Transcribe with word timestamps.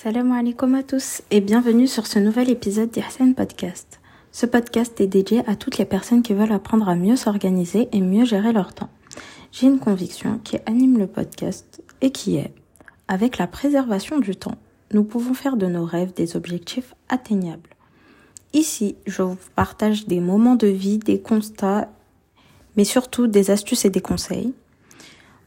Salam 0.00 0.30
alaikum 0.30 0.76
à 0.76 0.84
tous 0.84 1.22
et 1.32 1.40
bienvenue 1.40 1.88
sur 1.88 2.06
ce 2.06 2.20
nouvel 2.20 2.50
épisode 2.50 2.88
d'Ihsan 2.88 3.34
Podcast. 3.34 3.98
Ce 4.30 4.46
podcast 4.46 5.00
est 5.00 5.08
dédié 5.08 5.42
à 5.48 5.56
toutes 5.56 5.76
les 5.76 5.84
personnes 5.84 6.22
qui 6.22 6.34
veulent 6.34 6.52
apprendre 6.52 6.88
à 6.88 6.94
mieux 6.94 7.16
s'organiser 7.16 7.88
et 7.90 8.00
mieux 8.00 8.24
gérer 8.24 8.52
leur 8.52 8.74
temps. 8.74 8.90
J'ai 9.50 9.66
une 9.66 9.80
conviction 9.80 10.38
qui 10.44 10.58
anime 10.66 10.98
le 10.98 11.08
podcast 11.08 11.82
et 12.00 12.12
qui 12.12 12.36
est, 12.36 12.54
avec 13.08 13.38
la 13.38 13.48
préservation 13.48 14.20
du 14.20 14.36
temps, 14.36 14.54
nous 14.92 15.02
pouvons 15.02 15.34
faire 15.34 15.56
de 15.56 15.66
nos 15.66 15.84
rêves 15.84 16.14
des 16.14 16.36
objectifs 16.36 16.94
atteignables. 17.08 17.70
Ici, 18.52 18.94
je 19.04 19.22
vous 19.22 19.36
partage 19.56 20.06
des 20.06 20.20
moments 20.20 20.54
de 20.54 20.68
vie, 20.68 20.98
des 20.98 21.20
constats, 21.20 21.90
mais 22.76 22.84
surtout 22.84 23.26
des 23.26 23.50
astuces 23.50 23.84
et 23.84 23.90
des 23.90 24.00
conseils. 24.00 24.54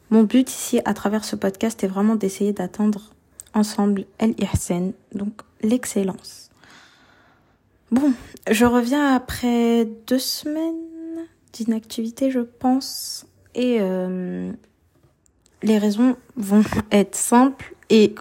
Mon 0.09 0.23
but 0.23 0.49
ici, 0.51 0.81
à 0.83 0.93
travers 0.93 1.23
ce 1.23 1.37
podcast, 1.37 1.85
est 1.85 1.87
vraiment 1.87 2.15
d'essayer 2.15 2.51
d'atteindre 2.51 3.10
ensemble 3.53 4.05
El 4.19 4.35
Ihsan, 4.39 4.93
donc 5.13 5.41
l'excellence. 5.61 6.49
Bon, 7.91 8.13
je 8.49 8.65
reviens 8.65 9.15
après 9.15 9.85
deux 10.07 10.19
semaines 10.19 10.75
d'inactivité, 11.53 12.31
je 12.31 12.39
pense, 12.39 13.25
et 13.53 13.77
euh, 13.81 14.51
les 15.63 15.77
raisons 15.77 16.15
vont 16.35 16.63
être 16.91 17.15
simples 17.15 17.75
et 17.89 18.15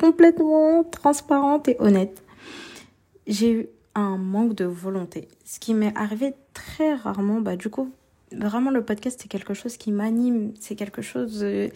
complètement 0.00 0.84
transparentes 0.84 1.68
et 1.68 1.76
honnêtes. 1.80 2.22
J'ai 3.26 3.50
eu 3.52 3.66
un 3.94 4.16
manque 4.16 4.54
de 4.54 4.64
volonté, 4.64 5.28
ce 5.44 5.58
qui 5.58 5.74
m'est 5.74 5.96
arrivé 5.96 6.34
très 6.54 6.94
rarement. 6.94 7.40
Bah 7.40 7.56
du 7.56 7.68
coup, 7.68 7.90
vraiment 8.32 8.70
le 8.70 8.84
podcast 8.84 9.18
c'est 9.22 9.28
quelque 9.28 9.54
chose 9.54 9.76
qui 9.76 9.92
m'anime, 9.92 10.52
c'est 10.60 10.74
quelque 10.74 11.02
chose 11.02 11.40
euh, 11.42 11.68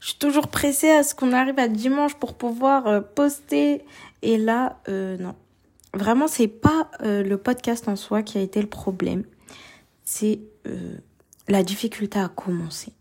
je 0.00 0.08
suis 0.08 0.18
toujours 0.18 0.48
pressée 0.48 0.90
à 0.90 1.02
ce 1.02 1.14
qu'on 1.14 1.32
arrive 1.32 1.58
à 1.58 1.68
dimanche 1.68 2.14
pour 2.14 2.34
pouvoir 2.34 2.86
euh, 2.86 3.00
poster 3.00 3.84
et 4.22 4.38
là 4.38 4.80
euh, 4.88 5.16
non. 5.18 5.34
Vraiment 5.92 6.28
c'est 6.28 6.46
pas 6.46 6.88
le 7.02 7.34
podcast 7.34 7.88
en 7.88 7.96
soi 7.96 8.22
qui 8.22 8.38
a 8.38 8.40
été 8.40 8.60
le 8.60 8.68
problème. 8.68 9.24
C'est 10.04 10.38
la 11.48 11.64
difficulté 11.64 12.16
à 12.20 12.28
commencer. 12.28 12.92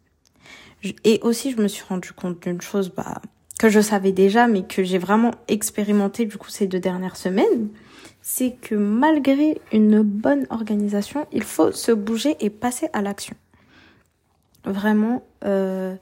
Et 1.04 1.20
aussi 1.22 1.52
je 1.52 1.62
me 1.62 1.68
suis 1.68 1.84
rendu 1.88 2.14
compte 2.14 2.42
d'une 2.42 2.62
chose 2.62 2.90
bah 2.90 3.22
que 3.60 3.70
je 3.70 3.80
savais 3.80 4.12
déjà 4.12 4.48
mais 4.48 4.64
que 4.64 4.84
j'ai 4.84 4.98
vraiment 4.98 5.36
expérimenté 5.48 6.26
du 6.26 6.38
coup 6.38 6.50
ces 6.50 6.66
deux 6.66 6.80
dernières 6.80 7.16
semaines 7.16 7.70
c'est 8.22 8.52
que 8.52 8.76
malgré 8.76 9.62
une 9.72 10.02
bonne 10.02 10.46
organisation, 10.50 11.28
il 11.32 11.44
faut 11.44 11.72
se 11.72 11.92
bouger 11.92 12.36
et 12.40 12.50
passer 12.50 12.90
à 12.94 13.02
l'action. 13.02 13.36
Vraiment, 14.66 15.24
euh, 15.46 15.96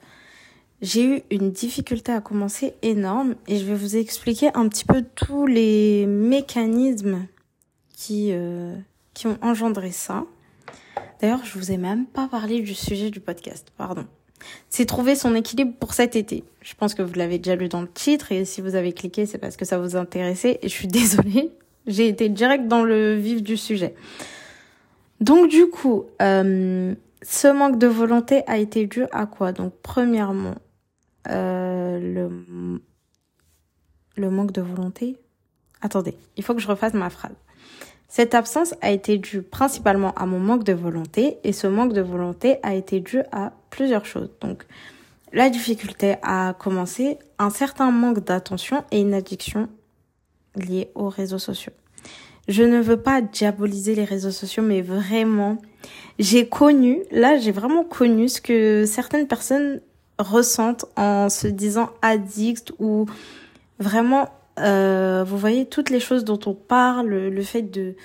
j'ai 0.81 1.03
eu 1.03 1.21
une 1.31 1.51
difficulté 1.51 2.11
à 2.11 2.21
commencer 2.21 2.73
énorme 2.81 3.35
et 3.47 3.57
je 3.57 3.65
vais 3.65 3.75
vous 3.75 3.97
expliquer 3.97 4.49
un 4.55 4.67
petit 4.67 4.85
peu 4.85 5.03
tous 5.15 5.45
les 5.45 6.05
mécanismes 6.05 7.27
qui, 7.95 8.29
euh, 8.31 8.75
qui 9.13 9.27
ont 9.27 9.37
engendré 9.41 9.91
ça. 9.91 10.25
D'ailleurs, 11.21 11.43
je 11.45 11.57
vous 11.57 11.71
ai 11.71 11.77
même 11.77 12.05
pas 12.05 12.27
parlé 12.27 12.61
du 12.61 12.75
sujet 12.75 13.09
du 13.09 13.19
podcast, 13.19 13.71
pardon. 13.75 14.05
C'est 14.69 14.85
trouver 14.85 15.15
son 15.15 15.33
équilibre 15.33 15.73
pour 15.79 15.93
cet 15.93 16.15
été. 16.15 16.43
Je 16.61 16.75
pense 16.75 16.93
que 16.93 17.01
vous 17.01 17.13
l'avez 17.13 17.39
déjà 17.39 17.55
lu 17.55 17.69
dans 17.69 17.81
le 17.81 17.91
titre 17.91 18.31
et 18.31 18.45
si 18.45 18.61
vous 18.61 18.75
avez 18.75 18.93
cliqué, 18.93 19.25
c'est 19.25 19.39
parce 19.39 19.57
que 19.57 19.65
ça 19.65 19.79
vous 19.79 19.95
intéressait 19.95 20.59
et 20.61 20.69
je 20.69 20.73
suis 20.73 20.87
désolée. 20.87 21.51
J'ai 21.87 22.07
été 22.07 22.29
direct 22.29 22.67
dans 22.67 22.83
le 22.83 23.15
vif 23.15 23.41
du 23.41 23.57
sujet. 23.57 23.95
Donc 25.19 25.49
du 25.49 25.67
coup, 25.67 26.05
euh, 26.21 26.93
ce 27.21 27.47
manque 27.47 27.79
de 27.79 27.87
volonté 27.87 28.43
a 28.47 28.57
été 28.57 28.85
dû 28.85 29.05
à 29.11 29.25
quoi? 29.25 29.51
Donc 29.51 29.73
premièrement, 29.81 30.55
euh, 31.29 31.99
le, 31.99 32.81
le 34.15 34.29
manque 34.29 34.51
de 34.51 34.61
volonté. 34.61 35.17
Attendez, 35.81 36.15
il 36.35 36.43
faut 36.43 36.53
que 36.53 36.61
je 36.61 36.67
refasse 36.67 36.93
ma 36.93 37.09
phrase. 37.09 37.35
Cette 38.09 38.35
absence 38.35 38.73
a 38.81 38.91
été 38.91 39.17
due 39.17 39.41
principalement 39.41 40.13
à 40.13 40.25
mon 40.25 40.39
manque 40.39 40.63
de 40.63 40.73
volonté 40.73 41.37
et 41.43 41.51
ce 41.51 41.67
manque 41.67 41.93
de 41.93 42.01
volonté 42.01 42.57
a 42.63 42.73
été 42.73 42.99
dû 42.99 43.19
à 43.31 43.51
plusieurs 43.69 44.05
choses. 44.05 44.29
Donc 44.41 44.65
la 45.33 45.49
difficulté 45.49 46.15
à 46.21 46.55
commencer, 46.57 47.19
un 47.37 47.49
certain 47.49 47.91
manque 47.91 48.23
d'attention 48.23 48.85
et 48.91 49.01
une 49.01 49.13
addiction 49.13 49.67
liées 50.57 50.89
aux 50.95 51.09
réseaux 51.09 51.39
sociaux. 51.39 51.73
Je 52.47 52.63
ne 52.63 52.79
veux 52.79 52.97
pas 52.97 53.21
diaboliser 53.21 53.93
les 53.95 54.05
réseaux 54.05 54.31
sociaux, 54.31 54.63
mais 54.63 54.81
vraiment, 54.81 55.57
j'ai 56.17 56.47
connu, 56.47 57.03
là 57.11 57.37
j'ai 57.37 57.51
vraiment 57.51 57.83
connu 57.83 58.29
ce 58.29 58.39
que 58.39 58.85
certaines 58.85 59.27
personnes 59.27 59.81
ressentent 60.17 60.85
en 60.95 61.29
se 61.29 61.47
disant 61.47 61.89
addict 62.01 62.73
ou 62.79 63.05
vraiment, 63.79 64.29
euh, 64.59 65.23
vous 65.27 65.37
voyez, 65.37 65.65
toutes 65.65 65.89
les 65.89 65.99
choses 65.99 66.23
dont 66.23 66.39
on 66.45 66.53
parle, 66.53 67.09
le 67.09 67.41
fait 67.41 67.63
de 67.63 67.95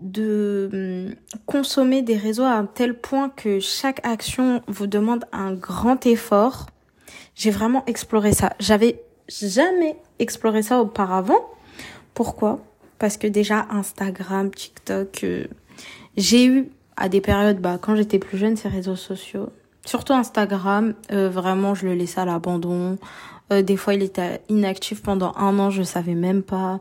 de 0.00 0.70
hum, 0.72 1.14
consommer 1.46 2.02
des 2.02 2.16
réseaux 2.16 2.44
à 2.44 2.52
un 2.52 2.66
tel 2.66 2.98
point 2.98 3.28
que 3.28 3.60
chaque 3.60 4.04
action 4.06 4.62
vous 4.66 4.86
demande 4.86 5.24
un 5.32 5.52
grand 5.52 6.06
effort. 6.06 6.66
J'ai 7.34 7.50
vraiment 7.50 7.84
exploré 7.86 8.32
ça. 8.32 8.54
J'avais 8.58 9.02
jamais 9.30 9.96
exploré 10.18 10.62
ça 10.62 10.80
auparavant. 10.80 11.48
Pourquoi? 12.14 12.60
Parce 12.98 13.16
que 13.16 13.26
déjà 13.26 13.66
Instagram, 13.70 14.50
TikTok, 14.50 15.24
euh, 15.24 15.46
j'ai 16.16 16.44
eu 16.44 16.68
à 16.96 17.08
des 17.08 17.20
périodes, 17.20 17.58
bah, 17.60 17.78
quand 17.80 17.96
j'étais 17.96 18.18
plus 18.18 18.36
jeune, 18.36 18.56
ces 18.56 18.68
réseaux 18.68 18.96
sociaux. 18.96 19.48
Surtout 19.86 20.12
Instagram, 20.12 20.94
euh, 21.12 21.30
vraiment, 21.30 21.74
je 21.74 21.86
le 21.86 21.94
laissais 21.94 22.20
à 22.20 22.26
l'abandon. 22.26 22.98
Euh, 23.52 23.62
des 23.62 23.76
fois, 23.76 23.94
il 23.94 24.02
était 24.02 24.42
inactif 24.48 25.02
pendant 25.02 25.32
un 25.36 25.58
an, 25.58 25.70
je 25.70 25.82
savais 25.82 26.14
même 26.14 26.42
pas. 26.42 26.80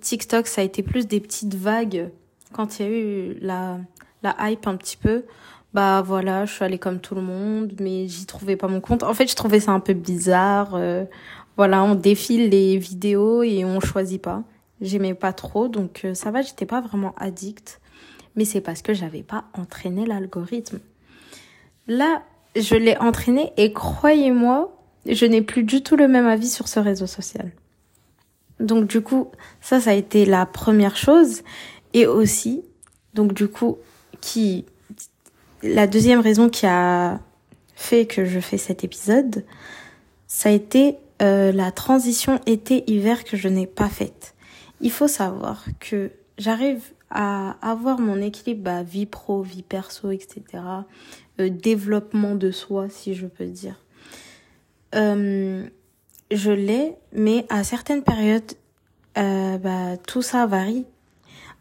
TikTok, 0.00 0.48
ça 0.48 0.62
a 0.62 0.64
été 0.64 0.82
plus 0.82 1.06
des 1.06 1.20
petites 1.20 1.54
vagues 1.54 2.10
quand 2.52 2.80
il 2.80 2.82
y 2.82 2.88
a 2.88 2.90
eu 2.90 3.38
la, 3.40 3.78
la 4.24 4.34
hype 4.40 4.66
un 4.66 4.76
petit 4.76 4.96
peu 4.96 5.22
bah 5.74 6.02
voilà, 6.02 6.46
je 6.46 6.54
suis 6.54 6.64
allée 6.64 6.78
comme 6.78 6.98
tout 7.00 7.14
le 7.14 7.20
monde, 7.20 7.72
mais 7.80 8.08
j'y 8.08 8.26
trouvais 8.26 8.56
pas 8.56 8.68
mon 8.68 8.80
compte. 8.80 9.02
En 9.02 9.14
fait, 9.14 9.30
je 9.30 9.36
trouvais 9.36 9.60
ça 9.60 9.72
un 9.72 9.80
peu 9.80 9.92
bizarre. 9.92 10.74
Euh, 10.74 11.04
voilà, 11.56 11.82
on 11.82 11.94
défile 11.94 12.48
les 12.50 12.78
vidéos 12.78 13.42
et 13.42 13.64
on 13.64 13.80
choisit 13.80 14.20
pas. 14.22 14.44
J'aimais 14.80 15.14
pas 15.14 15.32
trop, 15.32 15.68
donc 15.68 16.02
euh, 16.04 16.14
ça 16.14 16.30
va, 16.30 16.40
j'étais 16.40 16.66
pas 16.66 16.80
vraiment 16.80 17.14
addict. 17.18 17.80
Mais 18.36 18.44
c'est 18.44 18.60
parce 18.60 18.80
que 18.80 18.94
j'avais 18.94 19.22
pas 19.22 19.44
entraîné 19.52 20.06
l'algorithme. 20.06 20.78
Là, 21.86 22.22
je 22.56 22.74
l'ai 22.76 22.96
entraîné 22.96 23.52
et 23.56 23.72
croyez-moi, 23.72 24.74
je 25.06 25.26
n'ai 25.26 25.42
plus 25.42 25.64
du 25.64 25.82
tout 25.82 25.96
le 25.96 26.08
même 26.08 26.26
avis 26.26 26.48
sur 26.48 26.68
ce 26.68 26.80
réseau 26.80 27.06
social. 27.06 27.50
Donc 28.60 28.86
du 28.86 29.00
coup, 29.00 29.30
ça, 29.60 29.80
ça 29.80 29.90
a 29.90 29.94
été 29.94 30.24
la 30.24 30.46
première 30.46 30.96
chose. 30.96 31.42
Et 31.94 32.06
aussi, 32.06 32.62
donc 33.14 33.32
du 33.32 33.48
coup, 33.48 33.78
qui 34.20 34.64
la 35.62 35.86
deuxième 35.86 36.20
raison 36.20 36.48
qui 36.48 36.66
a 36.66 37.20
fait 37.74 38.06
que 38.06 38.24
je 38.24 38.40
fais 38.40 38.58
cet 38.58 38.84
épisode, 38.84 39.44
ça 40.26 40.48
a 40.48 40.52
été 40.52 40.96
euh, 41.22 41.52
la 41.52 41.72
transition 41.72 42.40
été-hiver 42.46 43.24
que 43.24 43.36
je 43.36 43.48
n'ai 43.48 43.66
pas 43.66 43.88
faite. 43.88 44.34
Il 44.80 44.90
faut 44.90 45.08
savoir 45.08 45.64
que 45.80 46.12
j'arrive 46.38 46.82
à 47.10 47.56
avoir 47.62 47.98
mon 47.98 48.20
équilibre 48.20 48.62
bah, 48.62 48.82
vie 48.82 49.06
pro, 49.06 49.42
vie 49.42 49.62
perso, 49.62 50.10
etc. 50.10 50.42
Euh, 51.40 51.48
développement 51.48 52.34
de 52.34 52.50
soi, 52.50 52.88
si 52.88 53.14
je 53.14 53.26
peux 53.26 53.46
dire. 53.46 53.82
Euh, 54.94 55.66
je 56.30 56.50
l'ai, 56.50 56.94
mais 57.12 57.46
à 57.48 57.64
certaines 57.64 58.02
périodes, 58.02 58.52
bah, 59.16 59.96
tout 60.06 60.22
ça 60.22 60.46
varie. 60.46 60.84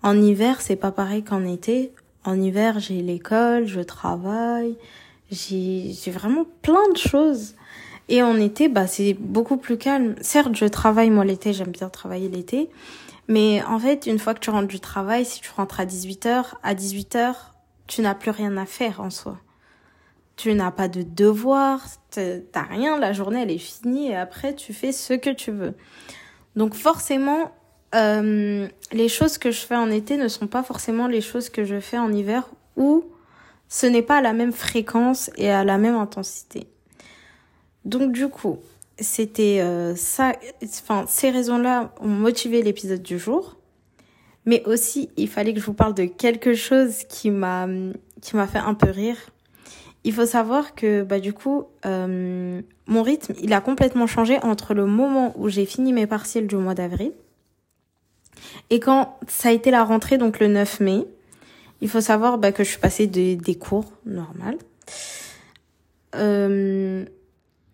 En 0.03 0.22
hiver, 0.22 0.62
c'est 0.62 0.75
pas 0.75 0.91
pareil 0.91 1.24
qu'en 1.24 1.44
été. 1.44 1.91
En 2.27 2.41
hiver, 2.41 2.81
j'ai 2.81 3.01
l'école, 3.01 3.67
je 3.67 3.79
travaille, 3.79 4.75
j'ai 5.31 6.11
vraiment 6.11 6.43
plein 6.61 6.89
de 6.91 6.97
choses. 6.97 7.55
Et 8.09 8.21
en 8.21 8.35
été, 8.35 8.67
bah, 8.67 8.85
c'est 8.85 9.13
beaucoup 9.13 9.55
plus 9.55 9.77
calme. 9.77 10.15
Certes, 10.19 10.53
je 10.53 10.66
travaille, 10.66 11.09
moi, 11.09 11.23
l'été, 11.23 11.53
j'aime 11.53 11.72
bien 11.72 11.87
travailler 11.87 12.28
l'été. 12.28 12.69
Mais 13.29 13.63
en 13.63 13.79
fait, 13.79 14.07
une 14.07 14.19
fois 14.19 14.34
que 14.34 14.41
tu 14.41 14.49
rentres 14.49 14.67
du 14.67 14.81
travail, 14.81 15.23
si 15.23 15.40
tu 15.40 15.49
rentres 15.55 15.79
à 15.79 15.85
18h, 15.85 16.55
à 16.63 16.75
18h, 16.75 17.34
tu 17.87 18.02
n'as 18.02 18.13
plus 18.13 18.31
rien 18.31 18.57
à 18.57 18.66
faire 18.66 18.99
en 18.99 19.09
soi. 19.09 19.37
Tu 20.35 20.53
n'as 20.53 20.72
pas 20.72 20.90
de 20.90 21.03
devoirs, 21.03 21.85
t'as 22.11 22.63
rien, 22.69 22.99
la 22.99 23.13
journée 23.13 23.41
elle 23.41 23.52
est 23.52 23.57
finie 23.57 24.09
et 24.09 24.17
après 24.17 24.53
tu 24.53 24.73
fais 24.73 24.91
ce 24.91 25.13
que 25.13 25.29
tu 25.29 25.52
veux. 25.52 25.75
Donc 26.57 26.75
forcément, 26.75 27.52
euh, 27.95 28.67
les 28.91 29.07
choses 29.07 29.37
que 29.37 29.51
je 29.51 29.59
fais 29.59 29.75
en 29.75 29.89
été 29.89 30.17
ne 30.17 30.28
sont 30.28 30.47
pas 30.47 30.63
forcément 30.63 31.07
les 31.07 31.22
choses 31.22 31.49
que 31.49 31.63
je 31.63 31.79
fais 31.79 31.97
en 31.97 32.11
hiver 32.11 32.49
ou 32.75 33.05
ce 33.69 33.85
n'est 33.85 34.01
pas 34.01 34.17
à 34.17 34.22
la 34.22 34.34
même 34.34 34.51
fréquence 34.51 35.29
et 35.37 35.49
à 35.49 35.63
la 35.63 35.78
même 35.78 35.95
intensité. 35.95 36.67
Donc 37.85 38.11
du 38.11 38.28
coup, 38.28 38.57
c'était 38.99 39.59
euh, 39.61 39.95
ça, 39.95 40.34
enfin 40.81 41.05
ces 41.07 41.29
raisons-là 41.29 41.93
ont 42.01 42.07
motivé 42.07 42.61
l'épisode 42.61 43.01
du 43.01 43.17
jour. 43.17 43.55
Mais 44.45 44.63
aussi, 44.66 45.09
il 45.17 45.28
fallait 45.28 45.53
que 45.53 45.59
je 45.59 45.66
vous 45.66 45.73
parle 45.73 45.93
de 45.93 46.05
quelque 46.05 46.53
chose 46.53 47.03
qui 47.09 47.31
m'a 47.31 47.67
qui 48.22 48.35
m'a 48.35 48.47
fait 48.47 48.59
un 48.59 48.73
peu 48.73 48.90
rire. 48.90 49.17
il 50.03 50.13
faut 50.13 50.25
savoir 50.25 50.73
que 50.75 51.03
bah 51.03 51.19
du 51.19 51.33
coup 51.33 51.66
euh, 51.85 52.61
mon 52.87 53.03
rythme 53.03 53.33
il 53.41 53.53
a 53.53 53.61
complètement 53.61 54.07
changé 54.07 54.40
entre 54.41 54.73
le 54.73 54.85
moment 54.85 55.33
où 55.37 55.49
j'ai 55.49 55.66
fini 55.66 55.93
mes 55.93 56.07
partiels 56.07 56.47
du 56.47 56.55
mois 56.55 56.73
d'avril 56.73 57.11
et 58.69 58.79
quand 58.79 59.17
ça 59.28 59.49
a 59.49 59.51
été 59.51 59.72
la 59.72 59.84
rentrée 59.84 60.17
donc 60.17 60.39
le 60.39 60.47
9 60.47 60.79
mai. 60.81 61.05
Il 61.79 61.89
faut 61.89 62.01
savoir 62.01 62.39
bah, 62.39 62.51
que 62.51 62.63
je 62.63 62.69
suis 62.69 62.79
passée 62.79 63.05
des 63.05 63.55
cours 63.55 63.85
normales. 64.03 64.57
Euh, 66.16 67.05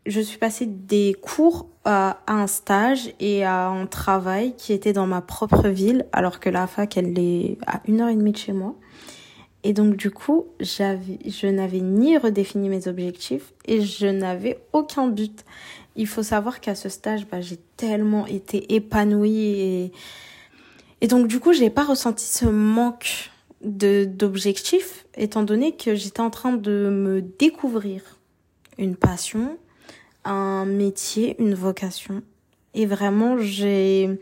je 0.05 0.19
suis 0.19 0.37
passée 0.37 0.65
des 0.65 1.15
cours 1.21 1.67
à, 1.85 2.19
un 2.27 2.47
stage 2.47 3.13
et 3.19 3.45
à 3.45 3.67
un 3.67 3.85
travail 3.85 4.55
qui 4.57 4.73
était 4.73 4.93
dans 4.93 5.07
ma 5.07 5.21
propre 5.21 5.69
ville, 5.69 6.05
alors 6.11 6.39
que 6.39 6.49
la 6.49 6.67
fac, 6.67 6.97
elle 6.97 7.17
est 7.17 7.57
à 7.65 7.81
une 7.87 8.01
heure 8.01 8.09
et 8.09 8.15
demie 8.15 8.33
de 8.33 8.37
chez 8.37 8.53
moi. 8.53 8.75
Et 9.65 9.71
donc, 9.71 9.95
du 9.95 10.11
coup, 10.11 10.47
j'avais, 10.59 11.19
je 11.25 11.47
n'avais 11.47 11.79
ni 11.79 12.17
redéfini 12.17 12.67
mes 12.67 12.89
objectifs 12.89 13.53
et 13.65 13.81
je 13.81 14.07
n'avais 14.07 14.59
aucun 14.73 15.07
but. 15.07 15.45
Il 15.95 16.07
faut 16.07 16.23
savoir 16.23 16.59
qu'à 16.59 16.75
ce 16.75 16.89
stage, 16.89 17.27
bah, 17.27 17.39
j'ai 17.39 17.59
tellement 17.77 18.25
été 18.25 18.75
épanouie 18.75 19.37
et, 19.37 19.91
et 21.03 21.07
donc, 21.07 21.27
du 21.27 21.41
coup, 21.41 21.51
j'ai 21.51 21.69
pas 21.69 21.83
ressenti 21.83 22.25
ce 22.25 22.45
manque 22.45 23.29
de, 23.61 24.05
d'objectifs, 24.05 25.05
étant 25.17 25.43
donné 25.43 25.75
que 25.75 25.95
j'étais 25.95 26.21
en 26.21 26.29
train 26.29 26.53
de 26.53 26.89
me 26.89 27.21
découvrir 27.21 28.21
une 28.77 28.95
passion, 28.95 29.57
un 30.23 30.63
métier, 30.63 31.35
une 31.39 31.55
vocation. 31.55 32.23
Et 32.73 32.85
vraiment, 32.85 33.37
j'ai, 33.37 34.17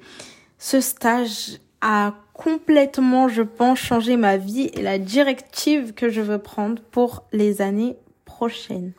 ce 0.58 0.82
stage 0.82 1.60
a 1.82 2.16
complètement, 2.34 3.28
je 3.28 3.44
pense, 3.44 3.78
changé 3.78 4.18
ma 4.18 4.38
vie 4.38 4.72
et 4.74 4.82
la 4.82 4.98
directive 4.98 5.94
que 5.94 6.10
je 6.10 6.22
veux 6.22 6.40
prendre 6.40 6.82
pour 6.82 7.26
les 7.32 7.62
années 7.62 7.96
prochaines. 8.26 8.94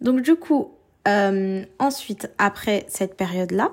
Donc 0.00 0.22
du 0.22 0.34
coup, 0.34 0.70
euh, 1.06 1.62
ensuite, 1.78 2.30
après 2.38 2.86
cette 2.88 3.18
période-là, 3.18 3.72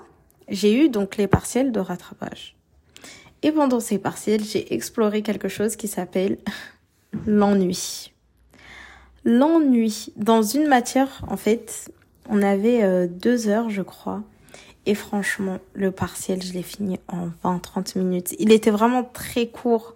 j'ai 0.50 0.78
eu 0.84 0.90
donc 0.90 1.16
les 1.16 1.28
partiels 1.28 1.72
de 1.72 1.80
rattrapage. 1.80 2.58
Et 3.44 3.51
pendant 3.51 3.81
ces 3.81 4.00
partiels, 4.00 4.44
j'ai 4.44 4.74
exploré 4.74 5.22
quelque 5.22 5.50
chose 5.50 5.75
qui 5.75 5.88
s'appelle 5.88 6.38
l'ennui. 7.28 8.13
L'ennui. 9.25 10.12
Dans 10.16 10.42
une 10.42 10.68
matière, 10.68 11.24
en 11.28 11.38
fait, 11.38 11.92
on 12.30 12.42
avait 12.42 12.84
euh, 12.84 13.07
deux 13.07 13.50
heures, 13.50 13.69
je 13.69 13.81
crois. 13.81 14.24
Et 14.86 14.95
franchement, 14.95 15.60
le 15.74 15.92
partiel, 15.92 16.42
je 16.42 16.54
l'ai 16.54 16.63
fini 16.63 17.00
en 17.07 17.30
20-30 17.44 17.98
minutes. 18.00 18.36
Il 18.40 18.51
était 18.51 18.72
vraiment 18.72 19.04
très 19.04 19.48
court. 19.48 19.94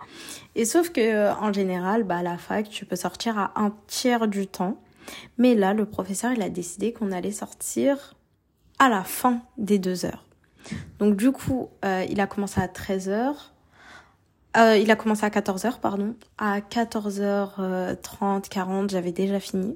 Et 0.55 0.63
sauf 0.63 0.91
que, 0.91 1.01
euh, 1.01 1.33
en 1.35 1.51
général, 1.51 2.03
bah, 2.03 2.17
à 2.17 2.23
la 2.23 2.37
fac, 2.37 2.69
tu 2.69 2.85
peux 2.85 2.95
sortir 2.95 3.37
à 3.37 3.51
un 3.55 3.73
tiers 3.87 4.27
du 4.27 4.47
temps. 4.47 4.77
Mais 5.37 5.55
là, 5.55 5.73
le 5.73 5.85
professeur, 5.85 6.33
il 6.33 6.41
a 6.41 6.49
décidé 6.49 6.93
qu'on 6.93 7.11
allait 7.11 7.31
sortir 7.31 8.15
à 8.79 8.89
la 8.89 9.03
fin 9.03 9.41
des 9.57 9.79
deux 9.79 10.05
heures. 10.05 10.26
Donc, 10.99 11.15
du 11.15 11.31
coup, 11.31 11.69
euh, 11.85 12.05
il 12.09 12.19
a 12.19 12.27
commencé 12.27 12.59
à 12.59 12.67
13 12.67 13.09
heures. 13.09 13.53
Euh, 14.55 14.77
il 14.77 14.89
a 14.89 14.95
commencé 14.95 15.25
à 15.25 15.29
14 15.29 15.65
heures, 15.65 15.79
pardon. 15.79 16.15
À 16.37 16.59
14h30, 16.59 18.49
40, 18.49 18.89
j'avais 18.89 19.11
déjà 19.11 19.39
fini. 19.39 19.75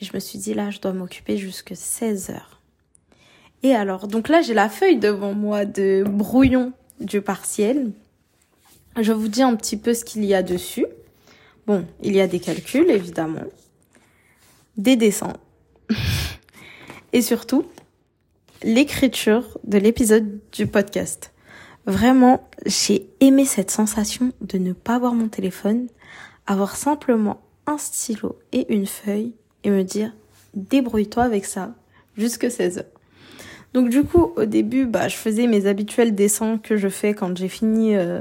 Et 0.00 0.04
je 0.04 0.12
me 0.14 0.20
suis 0.20 0.38
dit, 0.38 0.54
là, 0.54 0.70
je 0.70 0.80
dois 0.80 0.92
m'occuper 0.92 1.36
jusque 1.36 1.74
16 1.74 2.30
heures. 2.30 2.60
Et 3.62 3.74
alors, 3.74 4.06
donc 4.06 4.28
là, 4.28 4.42
j'ai 4.42 4.54
la 4.54 4.68
feuille 4.68 4.98
devant 4.98 5.32
moi 5.32 5.64
de 5.64 6.04
brouillon 6.06 6.72
du 7.00 7.20
partiel. 7.20 7.90
Je 9.00 9.12
vous 9.12 9.28
dis 9.28 9.42
un 9.42 9.56
petit 9.56 9.76
peu 9.76 9.92
ce 9.94 10.04
qu'il 10.04 10.24
y 10.24 10.34
a 10.34 10.42
dessus. 10.42 10.86
Bon, 11.66 11.84
il 12.02 12.14
y 12.14 12.20
a 12.20 12.28
des 12.28 12.38
calculs, 12.38 12.90
évidemment. 12.90 13.44
Des 14.76 14.96
dessins. 14.96 15.32
Et 17.12 17.22
surtout, 17.22 17.66
l'écriture 18.66 19.58
de 19.62 19.78
l'épisode 19.78 20.40
du 20.50 20.66
podcast. 20.66 21.32
Vraiment, 21.86 22.48
j'ai 22.66 23.08
aimé 23.20 23.44
cette 23.44 23.70
sensation 23.70 24.32
de 24.40 24.58
ne 24.58 24.72
pas 24.72 24.98
voir 24.98 25.14
mon 25.14 25.28
téléphone, 25.28 25.86
avoir 26.48 26.74
simplement 26.74 27.40
un 27.68 27.78
stylo 27.78 28.40
et 28.50 28.66
une 28.74 28.86
feuille 28.86 29.34
et 29.62 29.70
me 29.70 29.84
dire 29.84 30.12
débrouille-toi 30.54 31.22
avec 31.22 31.44
ça 31.44 31.76
jusque 32.16 32.50
16 32.50 32.78
heures. 32.78 32.84
Donc 33.72 33.88
du 33.88 34.02
coup, 34.02 34.32
au 34.34 34.46
début, 34.46 34.84
bah, 34.84 35.06
je 35.06 35.14
faisais 35.14 35.46
mes 35.46 35.66
habituels 35.66 36.16
dessins 36.16 36.58
que 36.58 36.76
je 36.76 36.88
fais 36.88 37.14
quand 37.14 37.36
j'ai 37.36 37.48
fini 37.48 37.94
euh, 37.94 38.20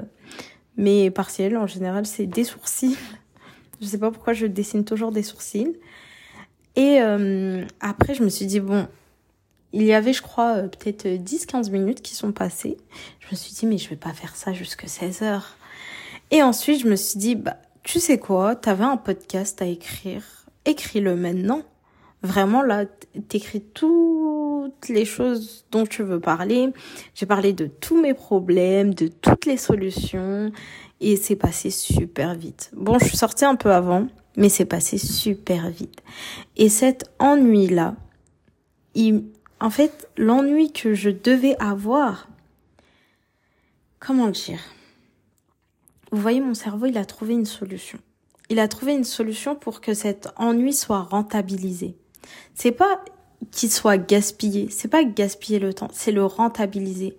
mes 0.78 1.10
partiels. 1.10 1.58
En 1.58 1.66
général, 1.66 2.06
c'est 2.06 2.28
des 2.28 2.44
sourcils. 2.44 2.98
Je 3.82 3.88
sais 3.88 3.98
pas 3.98 4.10
pourquoi 4.10 4.32
je 4.32 4.46
dessine 4.46 4.86
toujours 4.86 5.12
des 5.12 5.22
sourcils. 5.22 5.76
Et 6.78 7.02
euh, 7.02 7.66
après, 7.82 8.14
je 8.14 8.24
me 8.24 8.30
suis 8.30 8.46
dit, 8.46 8.62
bon, 8.62 8.88
il 9.76 9.84
y 9.84 9.94
avait, 9.94 10.14
je 10.14 10.22
crois, 10.22 10.56
euh, 10.56 10.68
peut-être 10.68 11.06
10-15 11.06 11.70
minutes 11.70 12.02
qui 12.02 12.16
sont 12.16 12.32
passées. 12.32 12.78
Je 13.20 13.28
me 13.32 13.36
suis 13.36 13.54
dit, 13.54 13.66
mais 13.66 13.78
je 13.78 13.90
vais 13.90 13.96
pas 13.96 14.14
faire 14.14 14.36
ça 14.36 14.54
jusque 14.54 14.88
16 14.88 15.22
heures. 15.22 15.58
Et 16.32 16.42
ensuite, 16.42 16.82
je 16.82 16.88
me 16.88 16.96
suis 16.96 17.20
dit, 17.20 17.36
bah, 17.36 17.58
tu 17.84 18.00
sais 18.00 18.18
quoi, 18.18 18.56
t'avais 18.56 18.86
un 18.86 18.98
podcast 18.98 19.62
à 19.62 19.66
écrire 19.66 20.24
écris-le 20.66 21.16
maintenant. 21.16 21.62
Vraiment, 22.24 22.64
là, 22.64 22.86
t'écris 23.28 23.62
toutes 23.62 24.90
les 24.90 25.06
choses 25.06 25.66
dont 25.72 25.86
tu 25.86 26.02
veux 26.02 26.20
parler. 26.20 26.70
J'ai 27.14 27.28
parlé 27.28 27.54
de 27.54 27.68
tous 27.68 28.02
mes 28.02 28.16
problèmes, 28.16 28.94
de 28.96 29.08
toutes 29.08 29.46
les 29.46 29.58
solutions. 29.58 30.52
Et 31.02 31.18
c'est 31.18 31.36
passé 31.36 31.70
super 31.70 32.34
vite. 32.34 32.72
Bon, 32.76 32.98
je 32.98 33.06
suis 33.06 33.18
sortie 33.18 33.46
un 33.46 33.56
peu 33.56 33.72
avant, 33.72 34.08
mais 34.38 34.50
c'est 34.50 34.66
passé 34.66 34.98
super 34.98 35.70
vite. 35.70 36.02
Et 36.58 36.70
cet 36.70 37.12
ennui-là, 37.20 37.96
il, 38.96 39.26
en 39.66 39.70
fait, 39.70 40.08
l'ennui 40.16 40.72
que 40.72 40.94
je 40.94 41.10
devais 41.10 41.56
avoir, 41.58 42.28
comment 44.00 44.30
dire? 44.30 44.62
Vous 46.12 46.22
voyez, 46.22 46.40
mon 46.40 46.54
cerveau, 46.54 46.86
il 46.86 46.98
a 46.98 47.06
trouvé 47.06 47.34
une 47.34 47.46
solution 47.46 48.00
il 48.50 48.60
a 48.60 48.68
trouvé 48.68 48.94
une 48.94 49.04
solution 49.04 49.56
pour 49.56 49.82
que 49.82 49.94
cet 49.94 50.30
ennui 50.36 50.74
soit 50.74 51.02
rentabilisé. 51.02 51.98
C'est 52.54 52.72
pas 52.72 53.04
qu'il 53.52 53.72
soit 53.72 53.98
gaspillé, 53.98 54.70
c'est 54.70 54.88
pas 54.88 55.04
gaspiller 55.04 55.60
le 55.60 55.74
temps, 55.74 55.90
c'est 55.94 56.12
le 56.12 56.26
rentabiliser. 56.26 57.18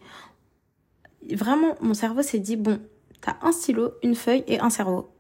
Vraiment, 1.33 1.75
mon 1.81 1.95
cerveau 1.95 2.23
s'est 2.23 2.39
dit 2.39 2.57
bon, 2.57 2.81
t'as 3.21 3.37
un 3.43 3.53
stylo, 3.53 3.93
une 4.03 4.15
feuille 4.15 4.45
et 4.47 4.61
un 4.61 4.71
cerveau. 4.71 5.11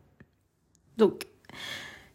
Donc, 0.97 1.27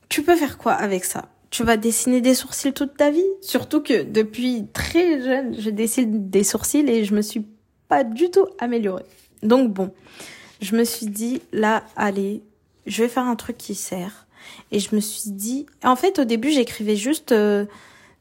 tu 0.10 0.24
peux 0.24 0.36
faire 0.36 0.58
quoi 0.58 0.74
avec 0.74 1.06
ça? 1.06 1.30
Tu 1.52 1.64
vas 1.64 1.78
dessiner 1.78 2.22
des 2.22 2.34
sourcils 2.34 2.74
toute 2.74 2.96
ta 2.96 3.12
vie 3.12 3.28
Surtout 3.42 3.82
que 3.82 4.04
depuis 4.04 4.66
très 4.74 5.22
jeune, 5.22 5.60
je 5.60 5.70
dessine 5.70 6.30
des 6.30 6.46
sourcils 6.46 6.90
et 6.90 7.04
je 7.04 7.14
me 7.14 7.22
suis 7.22 7.46
pas 7.90 8.06
du 8.06 8.32
tout 8.32 8.48
améliorée. 8.58 9.04
Donc 9.44 9.74
bon, 9.74 9.92
je 10.62 10.76
me 10.78 10.86
suis 10.86 11.08
dit 11.08 11.42
là, 11.52 11.84
allez, 11.98 12.42
je 12.86 13.04
vais 13.04 13.10
faire 13.10 13.26
un 13.26 13.36
truc 13.36 13.58
qui 13.58 13.76
sert. 13.76 14.28
Et 14.72 14.80
je 14.80 14.96
me 14.96 15.02
suis 15.02 15.32
dit, 15.32 15.66
en 15.84 15.96
fait, 15.96 16.20
au 16.20 16.24
début, 16.24 16.52
j'écrivais 16.52 16.96
juste 16.96 17.34
euh, 17.34 17.66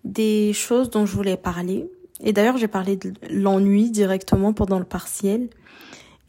des 0.04 0.52
choses 0.52 0.90
dont 0.90 1.06
je 1.06 1.14
voulais 1.14 1.36
parler. 1.36 1.88
Et 2.20 2.32
d'ailleurs, 2.32 2.58
j'ai 2.58 2.68
parlé 2.68 2.96
de 2.96 3.14
l'ennui 3.30 3.90
directement 3.90 4.52
pendant 4.52 4.78
le 4.78 4.84
partiel. 4.84 5.48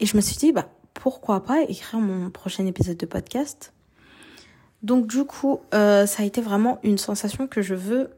Et 0.00 0.06
je 0.06 0.16
me 0.16 0.22
suis 0.22 0.36
dit, 0.36 0.52
bah, 0.52 0.70
pourquoi 0.94 1.42
pas 1.42 1.62
écrire 1.62 2.00
mon 2.00 2.30
prochain 2.30 2.64
épisode 2.66 2.96
de 2.96 3.06
podcast? 3.06 3.72
Donc, 4.82 5.06
du 5.06 5.24
coup, 5.24 5.60
euh, 5.74 6.06
ça 6.06 6.22
a 6.22 6.26
été 6.26 6.40
vraiment 6.40 6.78
une 6.82 6.98
sensation 6.98 7.46
que 7.46 7.62
je 7.62 7.74
veux 7.74 8.10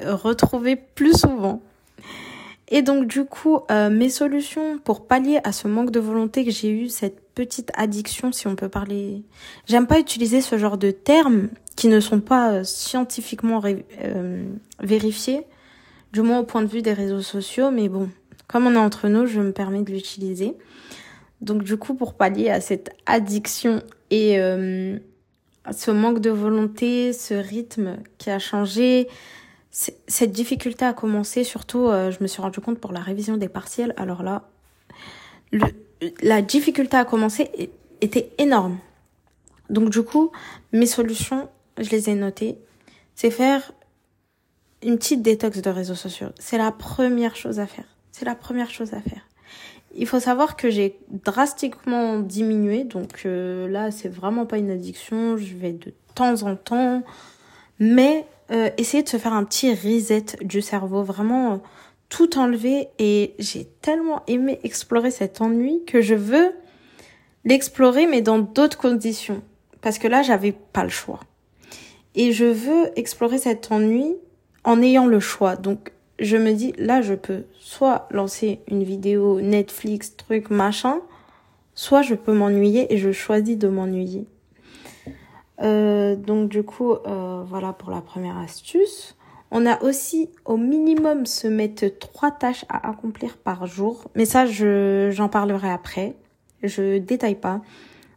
retrouver 0.00 0.76
plus 0.76 1.18
souvent. 1.18 1.60
Et 2.74 2.80
donc 2.80 3.06
du 3.06 3.26
coup, 3.26 3.60
euh, 3.70 3.90
mes 3.90 4.08
solutions 4.08 4.78
pour 4.78 5.06
pallier 5.06 5.40
à 5.44 5.52
ce 5.52 5.68
manque 5.68 5.90
de 5.90 6.00
volonté 6.00 6.42
que 6.42 6.50
j'ai 6.50 6.70
eu, 6.70 6.88
cette 6.88 7.20
petite 7.34 7.70
addiction, 7.74 8.32
si 8.32 8.46
on 8.46 8.56
peut 8.56 8.70
parler. 8.70 9.24
J'aime 9.66 9.86
pas 9.86 9.98
utiliser 9.98 10.40
ce 10.40 10.56
genre 10.56 10.78
de 10.78 10.90
termes 10.90 11.50
qui 11.76 11.88
ne 11.88 12.00
sont 12.00 12.20
pas 12.20 12.50
euh, 12.50 12.64
scientifiquement 12.64 13.60
euh, 14.02 14.44
vérifiés, 14.80 15.44
du 16.14 16.22
moins 16.22 16.38
au 16.38 16.44
point 16.44 16.62
de 16.62 16.66
vue 16.66 16.80
des 16.80 16.94
réseaux 16.94 17.20
sociaux, 17.20 17.70
mais 17.70 17.90
bon, 17.90 18.08
comme 18.48 18.66
on 18.66 18.72
est 18.72 18.78
entre 18.78 19.08
nous, 19.08 19.26
je 19.26 19.42
me 19.42 19.52
permets 19.52 19.82
de 19.82 19.92
l'utiliser. 19.92 20.56
Donc 21.42 21.64
du 21.64 21.76
coup, 21.76 21.92
pour 21.92 22.14
pallier 22.14 22.48
à 22.48 22.62
cette 22.62 22.88
addiction 23.04 23.82
et 24.10 24.38
ce 25.70 25.90
manque 25.90 26.20
de 26.20 26.30
volonté, 26.30 27.12
ce 27.12 27.34
rythme 27.34 27.98
qui 28.18 28.30
a 28.30 28.38
changé, 28.38 29.08
cette 29.70 30.32
difficulté 30.32 30.84
a 30.84 30.92
commencé, 30.92 31.44
surtout, 31.44 31.86
euh, 31.86 32.10
je 32.10 32.22
me 32.22 32.26
suis 32.26 32.42
rendu 32.42 32.60
compte 32.60 32.78
pour 32.78 32.92
la 32.92 33.00
révision 33.00 33.36
des 33.36 33.48
partiels. 33.48 33.94
Alors 33.96 34.22
là, 34.22 34.50
le, 35.50 35.66
la 36.22 36.42
difficulté 36.42 36.96
à 36.96 37.04
commencer 37.04 37.70
était 38.00 38.32
énorme. 38.38 38.78
Donc 39.70 39.88
du 39.88 40.02
coup, 40.02 40.30
mes 40.72 40.86
solutions, 40.86 41.48
je 41.78 41.88
les 41.90 42.10
ai 42.10 42.14
notées. 42.14 42.58
C'est 43.14 43.30
faire 43.30 43.72
une 44.82 44.98
petite 44.98 45.22
détox 45.22 45.62
de 45.62 45.70
réseaux 45.70 45.94
sociaux. 45.94 46.28
C'est 46.38 46.58
la 46.58 46.72
première 46.72 47.36
chose 47.36 47.60
à 47.60 47.66
faire. 47.66 47.86
C'est 48.10 48.24
la 48.24 48.34
première 48.34 48.70
chose 48.70 48.92
à 48.92 49.00
faire. 49.00 49.22
Il 49.94 50.06
faut 50.06 50.20
savoir 50.20 50.56
que 50.56 50.70
j'ai 50.70 50.98
drastiquement 51.10 52.18
diminué, 52.20 52.84
donc 52.84 53.22
euh, 53.26 53.68
là 53.68 53.90
c'est 53.90 54.08
vraiment 54.08 54.46
pas 54.46 54.58
une 54.58 54.70
addiction. 54.70 55.36
Je 55.36 55.54
vais 55.54 55.72
de 55.72 55.92
temps 56.14 56.42
en 56.42 56.56
temps, 56.56 57.02
mais 57.78 58.26
euh, 58.50 58.70
essayer 58.76 59.02
de 59.02 59.08
se 59.08 59.16
faire 59.16 59.32
un 59.32 59.44
petit 59.44 59.72
reset 59.72 60.36
du 60.42 60.60
cerveau, 60.60 61.02
vraiment 61.02 61.52
euh, 61.52 61.56
tout 62.08 62.38
enlever. 62.38 62.88
Et 62.98 63.34
j'ai 63.38 63.66
tellement 63.80 64.22
aimé 64.26 64.60
explorer 64.62 65.10
cet 65.10 65.40
ennui 65.40 65.82
que 65.86 66.00
je 66.00 66.14
veux 66.14 66.52
l'explorer, 67.44 68.06
mais 68.06 68.20
dans 68.20 68.38
d'autres 68.38 68.78
conditions. 68.78 69.42
Parce 69.80 69.98
que 69.98 70.06
là, 70.06 70.22
j'avais 70.22 70.52
pas 70.52 70.84
le 70.84 70.90
choix. 70.90 71.20
Et 72.14 72.32
je 72.32 72.44
veux 72.44 72.96
explorer 72.96 73.38
cet 73.38 73.72
ennui 73.72 74.14
en 74.64 74.82
ayant 74.82 75.06
le 75.06 75.18
choix. 75.18 75.56
Donc, 75.56 75.92
je 76.22 76.36
me 76.36 76.52
dis, 76.52 76.72
là, 76.78 77.02
je 77.02 77.14
peux 77.14 77.44
soit 77.58 78.06
lancer 78.10 78.60
une 78.68 78.84
vidéo 78.84 79.40
Netflix, 79.40 80.16
truc, 80.16 80.50
machin, 80.50 81.00
soit 81.74 82.02
je 82.02 82.14
peux 82.14 82.32
m'ennuyer 82.32 82.92
et 82.94 82.96
je 82.96 83.12
choisis 83.12 83.58
de 83.58 83.68
m'ennuyer. 83.68 84.26
Euh, 85.60 86.16
donc 86.16 86.48
du 86.48 86.62
coup, 86.62 86.92
euh, 86.92 87.42
voilà 87.46 87.72
pour 87.72 87.90
la 87.90 88.00
première 88.00 88.38
astuce. 88.38 89.16
On 89.50 89.66
a 89.66 89.82
aussi 89.82 90.30
au 90.44 90.56
minimum 90.56 91.26
se 91.26 91.46
mettre 91.46 91.86
trois 91.98 92.30
tâches 92.30 92.64
à 92.68 92.88
accomplir 92.88 93.36
par 93.36 93.66
jour. 93.66 94.04
Mais 94.14 94.24
ça, 94.24 94.46
je, 94.46 95.10
j'en 95.10 95.28
parlerai 95.28 95.70
après. 95.70 96.16
Je 96.62 96.98
détaille 96.98 97.34
pas. 97.34 97.60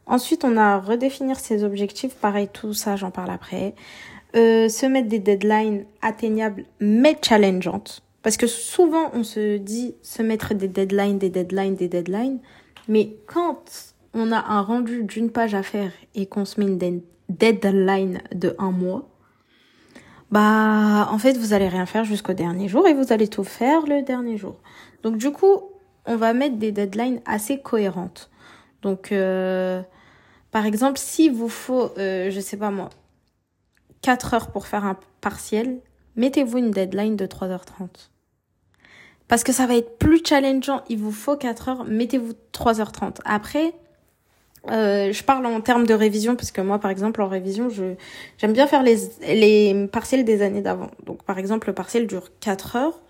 Ensuite, 0.05 0.45
on 0.45 0.55
a 0.55 0.79
redéfinir 0.79 1.39
ses 1.39 1.63
objectifs. 1.63 2.15
Pareil, 2.15 2.47
tout 2.53 2.73
ça, 2.73 2.95
j'en 2.95 3.11
parle 3.11 3.31
après. 3.31 3.75
Euh, 4.35 4.67
se 4.67 4.85
mettre 4.85 5.07
des 5.07 5.19
deadlines 5.19 5.85
atteignables 6.01 6.65
mais 6.81 7.17
challengeantes. 7.21 8.01
Parce 8.21 8.35
que 8.35 8.47
souvent, 8.47 9.11
on 9.13 9.23
se 9.23 9.57
dit 9.57 9.95
se 10.01 10.21
mettre 10.23 10.53
des 10.53 10.67
deadlines, 10.67 11.19
des 11.19 11.29
deadlines, 11.29 11.75
des 11.75 11.87
deadlines. 11.87 12.39
Mais 12.89 13.15
quand 13.27 13.93
on 14.13 14.31
a 14.31 14.39
un 14.39 14.61
rendu 14.61 15.03
d'une 15.03 15.29
page 15.29 15.55
à 15.55 15.63
faire 15.63 15.91
et 16.15 16.25
qu'on 16.25 16.43
se 16.43 16.59
met 16.59 16.65
une 16.65 17.01
deadline 17.29 18.19
de 18.33 18.55
un 18.59 18.71
mois, 18.71 19.07
bah 20.31 21.07
en 21.11 21.17
fait 21.17 21.37
vous 21.37 21.53
allez 21.53 21.67
rien 21.67 21.85
faire 21.85 22.03
jusqu'au 22.03 22.33
dernier 22.33 22.67
jour 22.67 22.87
et 22.87 22.93
vous 22.93 23.13
allez 23.13 23.27
tout 23.27 23.43
faire 23.43 23.85
le 23.85 24.01
dernier 24.01 24.37
jour. 24.37 24.55
Donc 25.03 25.17
du 25.17 25.31
coup, 25.31 25.61
on 26.05 26.15
va 26.15 26.33
mettre 26.33 26.57
des 26.57 26.71
deadlines 26.71 27.21
assez 27.25 27.59
cohérentes. 27.59 28.29
Donc 28.81 29.11
euh, 29.11 29.81
par 30.51 30.65
exemple, 30.65 30.97
si 30.97 31.29
vous 31.29 31.49
faut, 31.49 31.91
euh, 31.97 32.31
je 32.31 32.39
sais 32.39 32.57
pas 32.57 32.71
moi, 32.71 32.89
4 34.05 34.33
heures 34.35 34.51
pour 34.51 34.67
faire 34.67 34.85
un 34.85 34.97
partiel, 35.19 35.79
mettez-vous 36.15 36.59
une 36.59 36.69
deadline 36.69 37.15
de 37.15 37.25
3h30. 37.25 38.11
Parce 39.27 39.43
que 39.43 39.51
ça 39.51 39.65
va 39.65 39.75
être 39.75 39.97
plus 39.97 40.21
challengeant, 40.23 40.83
il 40.89 40.99
vous 40.99 41.11
faut 41.11 41.35
4 41.35 41.69
heures, 41.69 41.85
mettez-vous 41.85 42.33
3h30. 42.53 43.17
Après, 43.25 43.73
euh, 44.69 45.11
je 45.11 45.23
parle 45.23 45.47
en 45.47 45.59
termes 45.59 45.87
de 45.87 45.95
révision 45.95 46.35
parce 46.35 46.51
que 46.51 46.61
moi, 46.61 46.77
par 46.77 46.91
exemple, 46.91 47.19
en 47.19 47.27
révision, 47.27 47.69
je 47.69 47.95
j'aime 48.37 48.53
bien 48.53 48.67
faire 48.67 48.83
les 48.83 48.97
les 49.21 49.87
partiels 49.87 50.23
des 50.23 50.43
années 50.43 50.61
d'avant. 50.61 50.91
Donc, 51.07 51.23
par 51.23 51.39
exemple, 51.39 51.67
le 51.69 51.73
partiel 51.73 52.05
dure 52.05 52.29
4 52.41 52.75
heures 52.75 53.01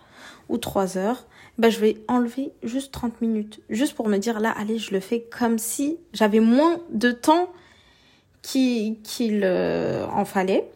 ou 0.48 0.58
3 0.58 0.98
heures. 0.98 1.26
Ben, 1.58 1.70
je 1.70 1.80
vais 1.82 1.98
enlever 2.08 2.54
juste 2.64 2.94
30 2.94 3.20
minutes, 3.20 3.60
juste 3.70 3.96
pour 3.96 4.08
me 4.08 4.18
dire 4.18 4.40
là, 4.40 4.54
allez, 4.58 4.78
je 4.78 4.94
le 4.94 5.02
fais 5.02 5.22
comme 5.22 5.58
si 5.58 5.98
j'avais 6.14 6.40
moins 6.40 6.80
de 6.90 7.12
temps 7.12 7.50
qu'il 8.42 9.42
euh, 9.44 10.06
en 10.08 10.24
fallait. 10.24 10.70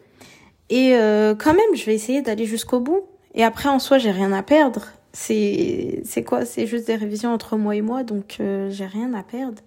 Et 0.70 0.94
euh, 0.94 1.34
quand 1.34 1.52
même, 1.52 1.74
je 1.74 1.84
vais 1.84 1.94
essayer 1.94 2.22
d'aller 2.22 2.46
jusqu'au 2.46 2.80
bout. 2.80 3.02
Et 3.34 3.44
après, 3.44 3.68
en 3.68 3.80
soi, 3.80 3.98
j'ai 3.98 4.12
rien 4.12 4.32
à 4.32 4.42
perdre. 4.42 4.86
C'est 5.12 6.00
c'est 6.04 6.22
quoi? 6.22 6.46
C'est 6.46 6.66
juste 6.66 6.86
des 6.86 6.94
révisions 6.94 7.32
entre 7.34 7.56
moi 7.56 7.74
et 7.74 7.82
moi, 7.82 8.04
donc 8.04 8.36
euh, 8.40 8.70
j'ai 8.70 8.86
rien 8.86 9.12
à 9.12 9.24
perdre. 9.24 9.60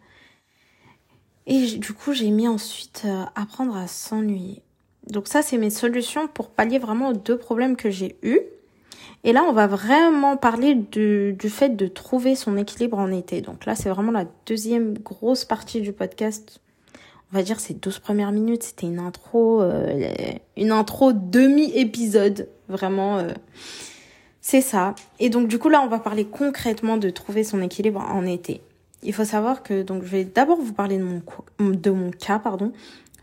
Et 1.45 1.77
du 1.77 1.93
coup, 1.93 2.13
j'ai 2.13 2.29
mis 2.29 2.47
ensuite 2.47 3.03
euh, 3.05 3.23
apprendre 3.35 3.75
à 3.75 3.87
s'ennuyer. 3.87 4.61
Donc 5.07 5.27
ça, 5.27 5.41
c'est 5.41 5.57
mes 5.57 5.69
solutions 5.69 6.29
pour 6.29 6.49
pallier 6.49 6.79
vraiment 6.79 7.09
aux 7.09 7.13
deux 7.13 7.37
problèmes 7.37 7.75
que 7.75 7.89
j'ai 7.89 8.15
eus. 8.23 8.39
Et 9.25 9.33
là, 9.33 9.43
on 9.43 9.51
va 9.51 9.67
vraiment 9.67 10.37
parler 10.37 10.75
du, 10.75 11.33
du 11.33 11.49
fait 11.49 11.75
de 11.75 11.87
trouver 11.87 12.35
son 12.35 12.57
équilibre 12.57 12.97
en 12.97 13.11
été. 13.11 13.41
Donc 13.41 13.65
là, 13.65 13.75
c'est 13.75 13.89
vraiment 13.89 14.11
la 14.11 14.25
deuxième 14.45 14.97
grosse 14.97 15.43
partie 15.43 15.81
du 15.81 15.91
podcast. 15.91 16.61
On 17.33 17.37
va 17.37 17.43
dire 17.43 17.59
ces 17.59 17.73
12 17.73 17.97
premières 17.97 18.31
minutes, 18.31 18.61
c'était 18.61 18.85
une 18.85 18.99
intro, 18.99 19.59
euh, 19.59 20.07
une 20.55 20.71
intro 20.71 21.13
demi-épisode. 21.13 22.47
Vraiment, 22.69 23.17
euh, 23.17 23.29
c'est 24.39 24.61
ça. 24.61 24.93
Et 25.19 25.31
donc 25.31 25.47
du 25.47 25.57
coup, 25.57 25.69
là, 25.69 25.81
on 25.81 25.87
va 25.87 25.97
parler 25.97 26.25
concrètement 26.25 26.95
de 26.97 27.09
trouver 27.09 27.43
son 27.43 27.63
équilibre 27.63 28.01
en 28.01 28.23
été. 28.27 28.61
Il 29.01 29.13
faut 29.13 29.25
savoir 29.25 29.63
que 29.63 29.81
donc 29.81 30.03
je 30.03 30.09
vais 30.09 30.25
d'abord 30.25 30.59
vous 30.61 30.73
parler 30.73 30.99
de 30.99 31.89
mon 31.89 32.11
cas 32.11 32.37
pardon. 32.37 32.71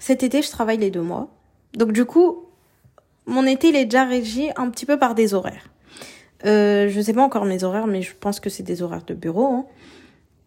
Cet 0.00 0.25
été, 0.25 0.43
je 0.43 0.50
travaille 0.50 0.79
les 0.79 0.90
deux 0.90 1.02
mois. 1.02 1.29
Donc 1.75 1.93
du 1.93 2.05
coup, 2.05 2.47
mon 3.26 3.47
été 3.47 3.69
il 3.69 3.76
est 3.76 3.85
déjà 3.85 4.05
régi 4.05 4.49
un 4.57 4.71
petit 4.71 4.87
peu 4.87 4.99
par 4.99 5.14
des 5.14 5.35
horaires. 5.35 5.71
Euh, 6.47 6.88
je 6.88 7.00
sais 7.00 7.12
pas 7.12 7.23
encore 7.23 7.45
mes 7.45 7.62
horaires, 7.62 7.87
mais 7.87 8.02
je 8.02 8.12
pense 8.19 8.40
que 8.40 8.50
c'est 8.50 8.64
des 8.64 8.83
horaires 8.83 9.05
de 9.07 9.14
bureau. 9.14 9.47
Hein. 9.47 9.67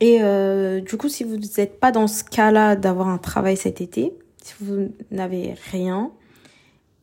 Et 0.03 0.17
euh, 0.21 0.81
du 0.81 0.97
coup, 0.97 1.07
si 1.07 1.23
vous 1.23 1.37
n'êtes 1.37 1.79
pas 1.79 1.93
dans 1.93 2.07
ce 2.07 2.25
cas-là 2.25 2.75
d'avoir 2.75 3.07
un 3.07 3.17
travail 3.17 3.55
cet 3.55 3.79
été, 3.79 4.11
si 4.43 4.53
vous 4.59 4.91
n'avez 5.11 5.55
rien, 5.71 6.11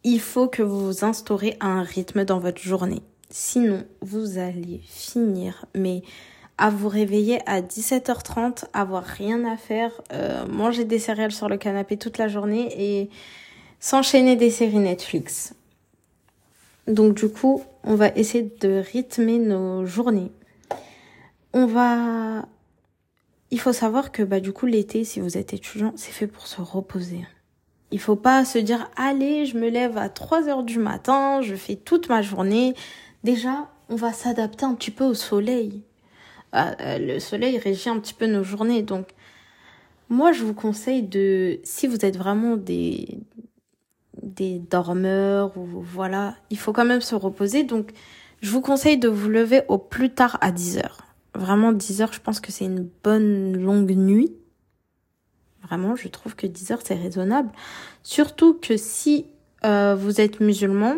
il 0.04 0.20
faut 0.20 0.48
que 0.48 0.62
vous 0.62 1.02
instaurez 1.02 1.56
un 1.60 1.80
rythme 1.80 2.26
dans 2.26 2.38
votre 2.38 2.60
journée. 2.60 3.00
Sinon, 3.30 3.84
vous 4.02 4.36
allez 4.36 4.82
finir, 4.84 5.64
mais 5.74 6.02
à 6.58 6.68
vous 6.68 6.90
réveiller 6.90 7.40
à 7.48 7.62
17h30, 7.62 8.64
avoir 8.74 9.04
rien 9.04 9.50
à 9.50 9.56
faire, 9.56 9.92
euh, 10.12 10.44
manger 10.46 10.84
des 10.84 10.98
céréales 10.98 11.32
sur 11.32 11.48
le 11.48 11.56
canapé 11.56 11.96
toute 11.96 12.18
la 12.18 12.28
journée 12.28 12.68
et 12.76 13.08
s'enchaîner 13.78 14.36
des 14.36 14.50
séries 14.50 14.76
Netflix. 14.76 15.54
Donc 16.86 17.14
du 17.14 17.30
coup, 17.30 17.62
on 17.82 17.94
va 17.94 18.08
essayer 18.08 18.52
de 18.60 18.82
rythmer 18.92 19.38
nos 19.38 19.86
journées. 19.86 20.30
On 21.54 21.64
va... 21.64 22.44
Il 23.50 23.60
faut 23.60 23.72
savoir 23.72 24.12
que 24.12 24.22
bah 24.22 24.40
du 24.40 24.52
coup 24.52 24.66
l'été, 24.66 25.04
si 25.04 25.20
vous 25.20 25.36
êtes 25.36 25.52
étudiant, 25.52 25.92
c'est 25.96 26.12
fait 26.12 26.26
pour 26.26 26.46
se 26.46 26.60
reposer. 26.60 27.26
Il 27.90 27.98
faut 27.98 28.16
pas 28.16 28.44
se 28.44 28.58
dire 28.58 28.88
allez, 28.96 29.46
je 29.46 29.58
me 29.58 29.68
lève 29.68 29.98
à 29.98 30.08
3 30.08 30.48
heures 30.48 30.62
du 30.62 30.78
matin, 30.78 31.40
je 31.42 31.56
fais 31.56 31.76
toute 31.76 32.08
ma 32.08 32.22
journée. 32.22 32.74
Déjà, 33.24 33.68
on 33.88 33.96
va 33.96 34.12
s'adapter 34.12 34.64
un 34.64 34.74
petit 34.74 34.92
peu 34.92 35.04
au 35.04 35.14
soleil. 35.14 35.82
Ah, 36.52 36.74
euh, 36.80 36.98
le 36.98 37.18
soleil 37.18 37.58
régit 37.58 37.88
un 37.88 37.98
petit 37.98 38.14
peu 38.14 38.26
nos 38.26 38.42
journées. 38.42 38.82
Donc, 38.82 39.08
moi, 40.08 40.32
je 40.32 40.44
vous 40.44 40.54
conseille 40.54 41.02
de, 41.02 41.60
si 41.64 41.86
vous 41.86 42.04
êtes 42.04 42.16
vraiment 42.16 42.56
des, 42.56 43.18
des 44.22 44.58
dormeurs 44.58 45.56
ou 45.56 45.66
voilà, 45.82 46.36
il 46.50 46.58
faut 46.58 46.72
quand 46.72 46.84
même 46.84 47.00
se 47.00 47.14
reposer. 47.14 47.64
Donc, 47.64 47.90
je 48.40 48.50
vous 48.50 48.60
conseille 48.60 48.98
de 48.98 49.08
vous 49.08 49.28
lever 49.28 49.62
au 49.68 49.78
plus 49.78 50.10
tard 50.10 50.38
à 50.40 50.50
10 50.50 50.78
heures. 50.78 51.09
Vraiment, 51.40 51.72
10 51.72 52.02
heures, 52.02 52.12
je 52.12 52.20
pense 52.20 52.38
que 52.38 52.52
c'est 52.52 52.66
une 52.66 52.86
bonne 53.02 53.56
longue 53.56 53.92
nuit. 53.92 54.36
Vraiment, 55.62 55.96
je 55.96 56.06
trouve 56.08 56.36
que 56.36 56.46
10 56.46 56.70
heures, 56.70 56.80
c'est 56.84 56.94
raisonnable. 56.94 57.50
Surtout 58.02 58.52
que 58.52 58.76
si 58.76 59.24
euh, 59.64 59.96
vous 59.98 60.20
êtes 60.20 60.40
musulman, 60.40 60.96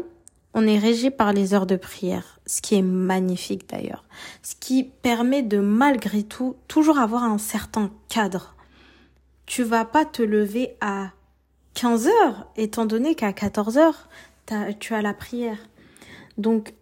on 0.53 0.67
est 0.67 0.81
régi 0.81 1.11
par 1.11 1.33
les 1.33 1.55
heures 1.55 1.67
de 1.67 1.77
prière, 1.77 2.41
ce 2.45 2.61
qui 2.61 2.75
est 2.75 2.83
magnifique 2.83 3.69
d'ailleurs, 3.69 4.05
ce 4.43 4.57
qui 4.59 4.83
permet 4.83 5.45
de 5.45 5.61
malgré 5.61 6.25
tout 6.25 6.57
toujours 6.67 6.99
avoir 6.99 7.23
un 7.23 7.39
certain 7.39 7.93
cadre. 8.09 8.57
Tu 9.47 9.63
vas 9.63 9.85
pas 9.85 10.05
te 10.05 10.23
lever 10.23 10.77
à 10.81 11.13
15 11.75 12.09
heures, 12.09 12.49
étant 12.57 12.85
donné 12.85 13.15
qu'à 13.15 13.33
14 13.33 13.79
heures, 13.79 14.09
tu 14.81 14.93
as 14.93 15.03
la 15.03 15.15
prière. 15.15 15.59
Donc, 16.37 16.75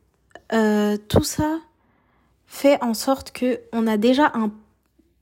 euh, 0.55 0.97
tout 1.09 1.25
ça 1.25 1.61
fait 2.51 2.83
en 2.83 2.95
sorte 2.95 3.31
que 3.31 3.61
on 3.73 3.87
a 3.87 3.97
déjà 3.97 4.33
un 4.35 4.51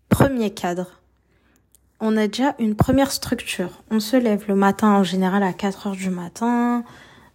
premier 0.09 0.51
cadre. 0.51 1.03
On 2.01 2.17
a 2.17 2.27
déjà 2.27 2.55
une 2.59 2.75
première 2.75 3.13
structure. 3.13 3.83
On 3.91 4.01
se 4.01 4.17
lève 4.17 4.47
le 4.49 4.55
matin 4.55 4.89
en 4.95 5.05
général 5.05 5.43
à 5.43 5.53
4 5.53 5.89
heures 5.89 5.97
du 5.97 6.09
matin. 6.09 6.85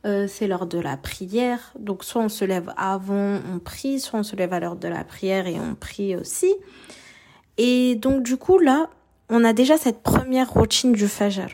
Euh, 0.05 0.27
c'est 0.27 0.47
l'heure 0.47 0.65
de 0.65 0.79
la 0.79 0.97
prière. 0.97 1.73
Donc 1.77 2.03
soit 2.03 2.23
on 2.23 2.29
se 2.29 2.43
lève 2.43 2.73
avant, 2.75 3.39
on 3.53 3.59
prie, 3.59 3.99
soit 3.99 4.19
on 4.19 4.23
se 4.23 4.35
lève 4.35 4.51
à 4.51 4.59
l'heure 4.59 4.77
de 4.77 4.87
la 4.87 5.03
prière 5.03 5.45
et 5.45 5.59
on 5.59 5.75
prie 5.75 6.15
aussi. 6.15 6.53
Et 7.57 7.95
donc 7.95 8.23
du 8.23 8.35
coup 8.35 8.57
là, 8.57 8.89
on 9.29 9.43
a 9.43 9.53
déjà 9.53 9.77
cette 9.77 10.01
première 10.01 10.51
routine 10.51 10.93
du 10.93 11.07
Fajr. 11.07 11.49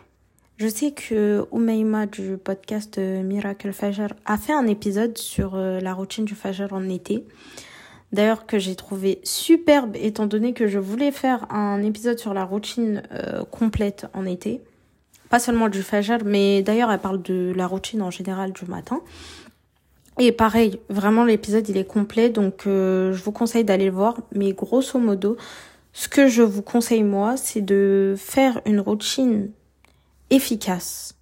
Je 0.56 0.68
sais 0.68 0.92
que 0.92 1.46
Umayma 1.52 2.06
du 2.06 2.38
podcast 2.38 2.98
euh, 3.00 3.22
Miracle 3.22 3.74
Fajr 3.74 4.14
a 4.26 4.38
fait 4.38 4.54
un 4.54 4.68
épisode 4.68 5.18
sur 5.18 5.56
euh, 5.56 5.82
la 5.82 5.94
routine 5.94 6.24
du 6.24 6.36
Fajr 6.36 6.72
en 6.72 6.88
été. 6.88 7.26
D'ailleurs 8.12 8.46
que 8.46 8.58
j'ai 8.58 8.76
trouvé 8.76 9.20
superbe 9.24 9.96
étant 9.96 10.26
donné 10.26 10.54
que 10.54 10.68
je 10.68 10.80
voulais 10.80 11.12
faire 11.12 11.46
un 11.52 11.84
épisode 11.84 12.18
sur 12.18 12.34
la 12.34 12.44
routine 12.44 13.04
complète 13.52 14.08
en 14.14 14.26
été 14.26 14.62
pas 15.30 15.40
seulement 15.40 15.70
du 15.70 15.84
fajr, 15.84 16.18
mais 16.26 16.62
d'ailleurs 16.62 16.92
elle 16.92 17.00
parle 17.00 17.22
de 17.22 17.54
la 17.56 17.68
routine 17.68 18.02
en 18.02 18.12
général 18.12 18.52
du 18.52 18.66
matin. 18.66 19.02
Et 20.18 20.32
pareil, 20.32 20.80
vraiment 20.90 21.24
l'épisode 21.24 21.70
il 21.70 21.78
est 21.78 21.86
complet, 21.86 22.30
donc 22.30 22.68
euh, 22.68 23.14
je 23.14 23.24
vous 23.24 23.32
conseille 23.32 23.64
d'aller 23.64 23.86
le 23.86 23.92
voir. 23.92 24.18
Mais 24.34 24.52
grosso 24.52 25.00
modo, 25.00 25.38
ce 25.94 26.10
que 26.10 26.28
je 26.28 26.42
vous 26.42 26.62
conseille 26.62 27.04
moi, 27.04 27.38
c'est 27.38 27.62
de 27.62 28.16
faire 28.18 28.60
une 28.66 28.80
routine 28.80 29.52
efficace, 30.30 31.16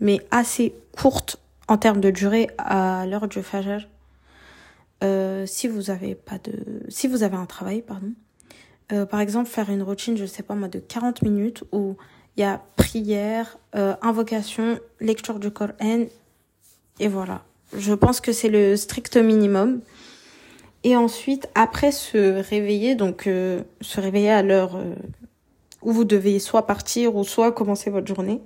mais 0.00 0.20
assez 0.30 0.74
courte 0.96 1.38
en 1.68 1.78
termes 1.78 2.00
de 2.00 2.10
durée 2.10 2.48
à 2.58 3.06
l'heure 3.06 3.28
du 3.28 3.42
fajr. 3.42 3.86
Euh, 5.04 5.44
si 5.46 5.68
vous 5.68 5.90
avez 5.90 6.14
pas 6.14 6.38
de, 6.38 6.82
si 6.88 7.06
vous 7.06 7.22
avez 7.22 7.36
un 7.36 7.46
travail, 7.46 7.82
pardon. 7.82 8.12
Euh, 8.92 9.04
par 9.04 9.20
exemple, 9.20 9.48
faire 9.48 9.70
une 9.70 9.82
routine, 9.82 10.16
je 10.16 10.24
sais 10.26 10.42
pas 10.42 10.54
moi, 10.54 10.68
de 10.68 10.78
40 10.78 11.22
minutes 11.22 11.64
où 11.72 11.96
il 12.36 12.40
y 12.40 12.44
a 12.44 12.62
prière, 12.76 13.58
euh, 13.74 13.94
invocation, 14.02 14.78
lecture 15.00 15.38
du 15.38 15.50
Coran, 15.50 16.06
et 16.98 17.08
voilà. 17.08 17.42
Je 17.76 17.92
pense 17.92 18.20
que 18.20 18.32
c'est 18.32 18.48
le 18.48 18.76
strict 18.76 19.16
minimum. 19.16 19.80
Et 20.84 20.96
ensuite, 20.96 21.48
après 21.54 21.90
se 21.90 22.40
réveiller, 22.40 22.94
donc 22.94 23.26
euh, 23.26 23.62
se 23.80 24.00
réveiller 24.00 24.30
à 24.30 24.42
l'heure 24.42 24.76
euh, 24.76 24.94
où 25.82 25.92
vous 25.92 26.04
devez 26.04 26.38
soit 26.38 26.66
partir 26.66 27.16
ou 27.16 27.24
soit 27.24 27.52
commencer 27.52 27.90
votre 27.90 28.06
journée. 28.06 28.40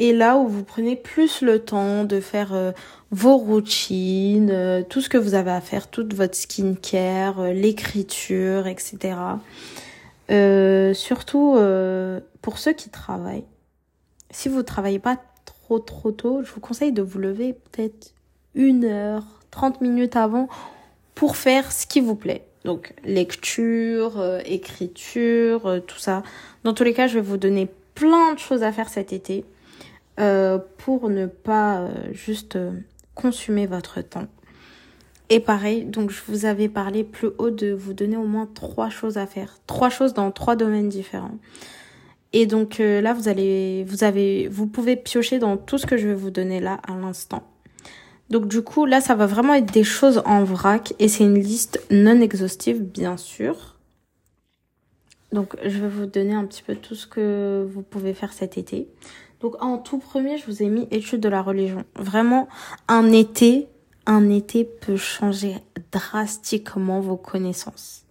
Et 0.00 0.12
là 0.12 0.36
où 0.36 0.46
vous 0.46 0.62
prenez 0.62 0.94
plus 0.94 1.42
le 1.42 1.58
temps 1.58 2.04
de 2.04 2.20
faire 2.20 2.54
euh, 2.54 2.70
vos 3.10 3.36
routines, 3.36 4.50
euh, 4.52 4.82
tout 4.88 5.00
ce 5.00 5.08
que 5.08 5.18
vous 5.18 5.34
avez 5.34 5.50
à 5.50 5.60
faire, 5.60 5.88
toute 5.88 6.14
votre 6.14 6.36
skincare, 6.36 7.40
euh, 7.40 7.52
l'écriture, 7.52 8.68
etc. 8.68 9.16
surtout 10.94 11.58
pour 12.42 12.58
ceux 12.58 12.72
qui 12.74 12.90
travaillent. 12.90 13.44
Si 14.30 14.48
vous 14.48 14.62
travaillez 14.62 15.00
pas 15.00 15.16
trop 15.44 15.80
trop 15.80 16.12
tôt, 16.12 16.42
je 16.44 16.52
vous 16.52 16.60
conseille 16.60 16.92
de 16.92 17.02
vous 17.02 17.18
lever 17.18 17.54
peut-être 17.54 18.14
une 18.54 18.84
heure, 18.84 19.24
30 19.50 19.80
minutes 19.80 20.14
avant 20.14 20.48
pour 21.14 21.36
faire 21.36 21.72
ce 21.72 21.86
qui 21.86 22.00
vous 22.00 22.14
plaît. 22.14 22.44
Donc 22.64 22.94
lecture, 23.04 24.22
écriture, 24.44 25.80
tout 25.86 25.98
ça. 25.98 26.22
Dans 26.62 26.74
tous 26.74 26.84
les 26.84 26.92
cas, 26.92 27.06
je 27.06 27.14
vais 27.14 27.22
vous 27.22 27.38
donner 27.38 27.68
plein 27.94 28.34
de 28.34 28.38
choses 28.38 28.62
à 28.62 28.70
faire 28.70 28.90
cet 28.90 29.12
été. 29.12 29.44
Euh, 30.18 30.58
pour 30.78 31.10
ne 31.10 31.26
pas 31.26 31.78
euh, 31.78 31.90
juste 32.10 32.56
euh, 32.56 32.72
consumer 33.14 33.68
votre 33.68 34.00
temps. 34.00 34.26
Et 35.30 35.38
pareil, 35.38 35.84
donc 35.84 36.10
je 36.10 36.20
vous 36.26 36.44
avais 36.44 36.68
parlé 36.68 37.04
plus 37.04 37.28
haut 37.38 37.50
de 37.50 37.72
vous 37.72 37.92
donner 37.92 38.16
au 38.16 38.24
moins 38.24 38.48
trois 38.52 38.90
choses 38.90 39.16
à 39.16 39.26
faire, 39.26 39.58
trois 39.66 39.90
choses 39.90 40.14
dans 40.14 40.32
trois 40.32 40.56
domaines 40.56 40.88
différents. 40.88 41.38
Et 42.32 42.46
donc 42.46 42.78
là, 42.78 43.12
vous 43.12 43.28
allez, 43.28 43.84
vous 43.86 44.04
avez, 44.04 44.48
vous 44.48 44.66
pouvez 44.66 44.96
piocher 44.96 45.38
dans 45.38 45.56
tout 45.58 45.76
ce 45.76 45.86
que 45.86 45.98
je 45.98 46.08
vais 46.08 46.14
vous 46.14 46.30
donner 46.30 46.60
là 46.60 46.80
à 46.86 46.94
l'instant. 46.94 47.42
Donc 48.30 48.48
du 48.48 48.62
coup, 48.62 48.86
là, 48.86 49.02
ça 49.02 49.14
va 49.14 49.26
vraiment 49.26 49.52
être 49.52 49.72
des 49.72 49.84
choses 49.84 50.22
en 50.24 50.44
vrac 50.44 50.94
et 50.98 51.08
c'est 51.08 51.24
une 51.24 51.38
liste 51.38 51.82
non 51.90 52.20
exhaustive, 52.22 52.82
bien 52.82 53.18
sûr. 53.18 53.78
Donc 55.32 55.56
je 55.62 55.78
vais 55.78 55.88
vous 55.88 56.06
donner 56.06 56.34
un 56.34 56.46
petit 56.46 56.62
peu 56.62 56.74
tout 56.74 56.94
ce 56.94 57.06
que 57.06 57.66
vous 57.70 57.82
pouvez 57.82 58.14
faire 58.14 58.32
cet 58.32 58.56
été. 58.56 58.88
Donc 59.40 59.62
en 59.62 59.78
tout 59.78 59.98
premier, 59.98 60.38
je 60.38 60.46
vous 60.46 60.62
ai 60.62 60.68
mis 60.68 60.88
étude 60.90 61.20
de 61.20 61.28
la 61.28 61.42
religion. 61.42 61.84
Vraiment, 61.94 62.48
un 62.88 63.12
été, 63.12 63.68
un 64.06 64.30
été 64.30 64.64
peut 64.64 64.96
changer 64.96 65.56
drastiquement 65.92 67.00
vos 67.00 67.16
connaissances. 67.16 68.04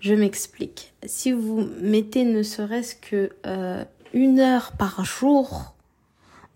Je 0.00 0.14
m'explique. 0.14 0.94
Si 1.04 1.32
vous 1.32 1.68
mettez 1.80 2.24
ne 2.24 2.42
serait-ce 2.42 2.94
que 2.94 3.30
euh, 3.46 3.84
une 4.14 4.40
heure 4.40 4.72
par 4.72 5.04
jour 5.04 5.74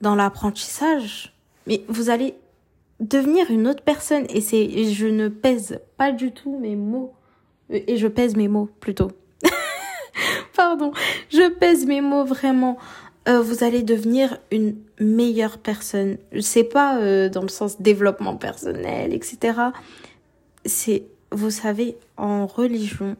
dans 0.01 0.15
l'apprentissage, 0.15 1.35
mais 1.67 1.85
vous 1.89 2.11
allez 2.11 2.35
devenir 3.01 3.51
une 3.51 3.67
autre 3.69 3.83
personne. 3.83 4.27
Et 4.31 4.41
c'est, 4.41 4.85
je 4.93 5.07
ne 5.07 5.29
pèse 5.29 5.81
pas 5.97 6.13
du 6.13 6.33
tout 6.33 6.59
mes 6.59 6.77
mots. 6.77 7.15
Et 7.71 7.97
je 7.97 8.07
pèse 8.07 8.37
mes 8.37 8.49
mots 8.49 8.69
plutôt. 8.81 9.11
Pardon. 10.57 10.93
Je 11.31 11.49
pèse 11.49 11.87
mes 11.87 12.01
mots 12.01 12.25
vraiment. 12.25 12.79
Euh, 13.27 13.41
vous 13.41 13.65
allez 13.65 13.83
devenir 13.83 14.39
une 14.51 14.77
meilleure 15.01 15.59
personne. 15.59 16.19
C'est 16.41 16.65
pas 16.65 16.99
euh, 16.99 17.29
dans 17.29 17.43
le 17.43 17.49
sens 17.49 17.81
développement 17.81 18.37
personnel, 18.37 19.15
etc. 19.15 19.59
C'est, 20.67 21.05
vous 21.33 21.51
savez, 21.51 21.97
en 22.17 22.47
religion, 22.47 23.17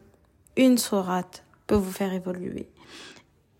une 0.57 0.77
sourate 0.77 1.43
peut 1.65 1.75
vous 1.75 1.91
faire 1.91 2.13
évoluer. 2.13 2.67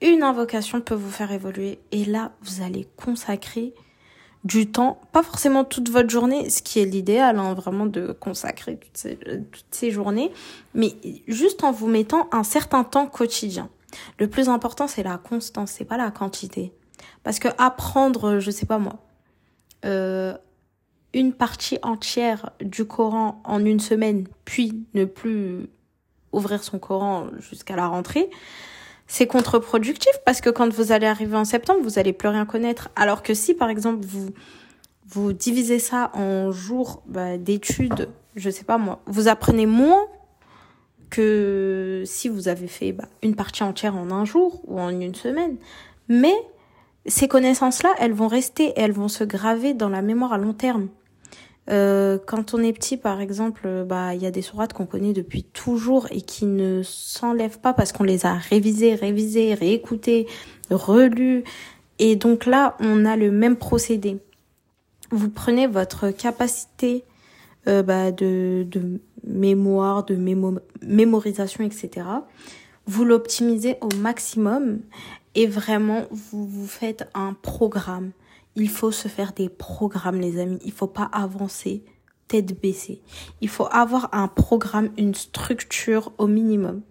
Une 0.02 0.22
invocation 0.22 0.82
peut 0.82 0.96
vous 0.96 1.10
faire 1.10 1.32
évoluer. 1.32 1.80
Et 1.91 2.06
là, 2.06 2.32
vous 2.43 2.62
allez 2.62 2.88
consacrer 2.96 3.74
du 4.43 4.67
temps, 4.67 5.02
pas 5.12 5.24
forcément 5.24 5.63
toute 5.63 5.89
votre 5.89 6.12
journée, 6.12 6.52
ce 6.52 6.62
qui 6.62 6.80
est 6.80 6.86
l'idéal, 6.86 7.39
hein, 7.39 7.56
vraiment 7.56 7.88
de 7.88 8.12
consacrer 8.12 8.78
toutes 8.78 8.96
ces, 8.96 9.17
toutes 9.17 9.65
ces 9.72 9.89
journées, 9.89 10.32
mais 10.76 10.93
juste 11.28 11.63
en 11.63 11.72
vous 11.72 11.88
mettant 11.88 12.30
un 12.32 12.43
certain 12.43 12.84
temps 12.84 13.08
quotidien. 13.08 13.70
Le 14.20 14.28
plus 14.28 14.50
important, 14.50 14.88
c'est 14.88 15.04
la 15.04 15.18
constance, 15.18 15.72
c'est 15.72 15.86
pas 15.86 15.98
la 15.98 16.12
quantité. 16.12 16.74
Parce 17.24 17.40
que 17.40 17.48
apprendre, 17.58 18.40
je 18.40 18.52
sais 18.52 18.66
pas 18.66 18.78
moi, 18.78 18.98
euh, 19.86 20.36
une 21.14 21.34
partie 21.34 21.80
entière 21.82 22.52
du 22.62 22.86
Coran 22.86 23.42
en 23.46 23.64
une 23.64 23.80
semaine, 23.80 24.28
puis 24.44 24.86
ne 24.94 25.06
plus 25.06 25.70
ouvrir 26.32 26.64
son 26.64 26.80
Coran 26.80 27.28
jusqu'à 27.40 27.76
la 27.76 27.88
rentrée, 27.88 28.30
c'est 29.08 29.28
contre-productif 29.28 30.12
parce 30.26 30.42
que 30.42 30.50
quand 30.50 30.74
vous 30.74 30.92
allez 30.92 31.06
arriver 31.06 31.38
en 31.38 31.46
septembre, 31.46 31.80
vous 31.84 32.00
allez 32.00 32.14
plus 32.14 32.28
rien 32.28 32.46
connaître. 32.46 32.90
Alors 32.96 33.24
que 33.24 33.34
si, 33.34 33.54
par 33.54 33.70
exemple, 33.70 34.06
vous 34.06 34.30
vous 35.08 35.34
divisez 35.34 35.80
ça 35.80 36.12
en 36.16 36.52
jours 36.52 37.04
bah, 37.06 37.38
d'études, 37.38 38.10
je 38.36 38.50
sais 38.50 38.64
pas 38.64 38.78
moi, 38.78 39.02
vous 39.06 39.28
apprenez 39.28 39.66
moins 39.66 40.02
que 41.10 42.04
si 42.06 42.30
vous 42.30 42.48
avez 42.48 42.68
fait 42.68 42.91
bah, 42.91 43.08
une 43.22 43.36
partie 43.36 43.63
entière 43.63 43.96
en 43.96 44.12
un 44.12 44.26
jour 44.26 44.62
ou 44.65 44.80
en 44.80 44.89
une 44.89 45.15
semaine. 45.15 45.58
Mais 46.08 46.36
ces 47.06 47.28
connaissances-là, 47.28 47.94
elles 48.00 48.13
vont 48.13 48.28
rester 48.28 48.74
elles 48.76 48.91
vont 48.91 49.08
se 49.08 49.24
graver 49.24 49.74
dans 49.74 49.89
la 49.89 50.02
mémoire 50.02 50.34
à 50.34 50.38
long 50.38 50.54
terme. 50.54 50.89
Euh, 51.70 52.20
quand 52.26 52.54
on 52.54 52.60
est 52.60 52.74
petit, 52.74 52.98
par 52.98 53.22
exemple, 53.22 53.86
bah 53.88 54.13
il 54.13 54.22
y 54.22 54.26
a 54.26 54.32
des 54.32 54.44
sourates 54.44 54.74
qu'on 54.74 54.86
connaît 54.86 55.13
depuis 55.13 55.44
toujours 55.44 56.08
et 56.12 56.22
qui 56.22 56.46
ne 56.46 56.82
s'enlèvent 56.84 57.60
pas 57.60 57.74
parce 57.74 57.91
qu'on 57.91 58.04
les 58.04 58.26
a 58.26 58.34
révisées, 58.34 58.96
révisées, 58.96 59.54
réécoutées, 59.54 60.28
relues. 60.70 61.44
Et 61.98 62.15
donc 62.15 62.46
là, 62.46 62.76
on 62.80 63.06
a 63.06 63.15
le 63.15 63.32
même 63.32 63.56
procédé. 63.56 64.20
Vous 65.12 65.30
prenez 65.30 65.65
votre 65.65 66.12
capacité 66.12 67.04
euh, 67.68 67.82
bah, 67.82 68.12
de, 68.12 68.65
de 68.70 69.00
mémoire, 69.26 70.06
de 70.06 70.16
mémorisation, 70.82 71.64
etc. 71.64 72.08
Vous 72.86 73.04
l'optimisez 73.04 73.78
au 73.82 73.90
maximum 73.96 74.80
et 75.34 75.48
vraiment 75.48 76.06
vous 76.12 76.48
vous 76.48 76.68
faites 76.68 77.10
un 77.14 77.34
programme. 77.34 78.12
Il 78.56 78.70
faut 78.70 78.92
se 78.92 79.08
faire 79.08 79.34
des 79.34 79.50
programmes, 79.50 80.20
les 80.22 80.40
amis. 80.40 80.60
Il 80.64 80.72
faut 80.72 80.88
pas 80.88 81.10
avancer 81.12 81.84
tête 82.28 82.60
baissée. 82.60 83.02
Il 83.42 83.50
faut 83.50 83.68
avoir 83.72 84.10
un 84.14 84.28
programme, 84.28 84.90
une 84.98 85.14
structure 85.14 86.14
au 86.18 86.28
minimum. 86.28 86.82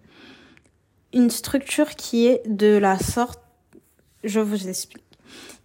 Une 1.13 1.29
structure 1.29 1.95
qui 1.95 2.27
est 2.27 2.43
de 2.47 2.77
la 2.77 2.99
sorte, 2.99 3.41
je 4.23 4.39
vous 4.39 4.67
explique, 4.67 5.03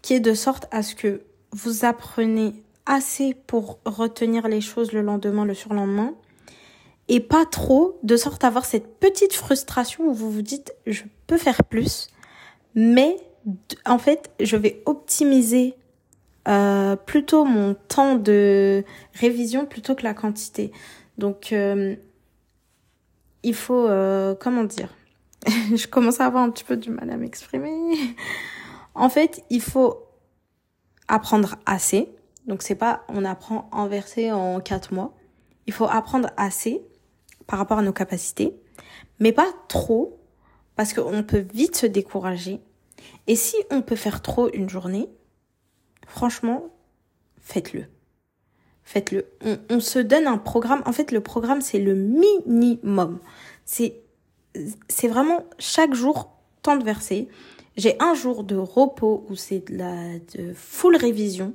qui 0.02 0.14
est 0.14 0.20
de 0.20 0.34
sorte 0.34 0.66
à 0.70 0.82
ce 0.82 0.94
que 0.94 1.22
vous 1.52 1.84
apprenez 1.84 2.54
assez 2.86 3.34
pour 3.46 3.78
retenir 3.84 4.48
les 4.48 4.60
choses 4.60 4.92
le 4.92 5.02
lendemain, 5.02 5.44
le 5.44 5.54
surlendemain, 5.54 6.14
et 7.10 7.18
pas 7.18 7.44
trop, 7.44 7.98
de 8.04 8.16
sorte 8.16 8.44
à 8.44 8.46
avoir 8.46 8.64
cette 8.64 9.00
petite 9.00 9.34
frustration 9.34 10.04
où 10.04 10.14
vous 10.14 10.30
vous 10.30 10.42
dites, 10.42 10.72
je 10.86 11.02
peux 11.26 11.38
faire 11.38 11.64
plus, 11.64 12.08
mais 12.76 13.16
en 13.84 13.98
fait, 13.98 14.30
je 14.38 14.56
vais 14.56 14.80
optimiser 14.86 15.74
euh, 16.46 16.94
plutôt 16.94 17.44
mon 17.44 17.74
temps 17.74 18.14
de 18.14 18.84
révision 19.12 19.66
plutôt 19.66 19.96
que 19.96 20.04
la 20.04 20.14
quantité. 20.14 20.70
Donc, 21.18 21.52
euh, 21.52 21.96
il 23.42 23.54
faut, 23.54 23.88
euh, 23.88 24.36
comment 24.38 24.62
dire, 24.62 24.94
je 25.74 25.88
commence 25.88 26.20
à 26.20 26.26
avoir 26.26 26.44
un 26.44 26.50
petit 26.50 26.64
peu 26.64 26.76
du 26.76 26.90
mal 26.90 27.10
à 27.10 27.16
m'exprimer. 27.16 27.98
en 28.94 29.08
fait, 29.08 29.42
il 29.50 29.62
faut 29.62 29.98
apprendre 31.08 31.56
assez. 31.66 32.08
Donc, 32.46 32.62
c'est 32.62 32.76
pas 32.76 33.02
on 33.08 33.24
apprend 33.24 33.68
en 33.72 33.88
verset 33.88 34.30
en 34.30 34.60
quatre 34.60 34.94
mois. 34.94 35.12
Il 35.66 35.72
faut 35.72 35.86
apprendre 35.86 36.30
assez 36.36 36.84
par 37.50 37.58
rapport 37.58 37.78
à 37.78 37.82
nos 37.82 37.92
capacités, 37.92 38.54
mais 39.18 39.32
pas 39.32 39.52
trop, 39.66 40.20
parce 40.76 40.92
qu'on 40.92 41.24
peut 41.24 41.44
vite 41.52 41.76
se 41.76 41.86
décourager. 41.86 42.60
Et 43.26 43.34
si 43.34 43.56
on 43.72 43.82
peut 43.82 43.96
faire 43.96 44.22
trop 44.22 44.48
une 44.52 44.70
journée, 44.70 45.08
franchement, 46.06 46.70
faites-le. 47.40 47.86
Faites-le. 48.84 49.26
On, 49.68 49.80
se 49.80 49.98
donne 49.98 50.28
un 50.28 50.38
programme. 50.38 50.82
En 50.86 50.92
fait, 50.92 51.10
le 51.10 51.20
programme, 51.20 51.60
c'est 51.60 51.80
le 51.80 51.96
minimum. 51.96 53.18
C'est, 53.64 53.94
vraiment 55.08 55.44
chaque 55.58 55.92
jour, 55.92 56.30
tant 56.62 56.76
de 56.76 56.84
versets. 56.84 57.26
J'ai 57.76 58.00
un 58.00 58.14
jour 58.14 58.44
de 58.44 58.54
repos 58.54 59.26
où 59.28 59.34
c'est 59.34 59.68
de 59.70 59.76
la 59.76 60.18
de 60.36 60.54
full 60.54 60.94
révision. 60.94 61.52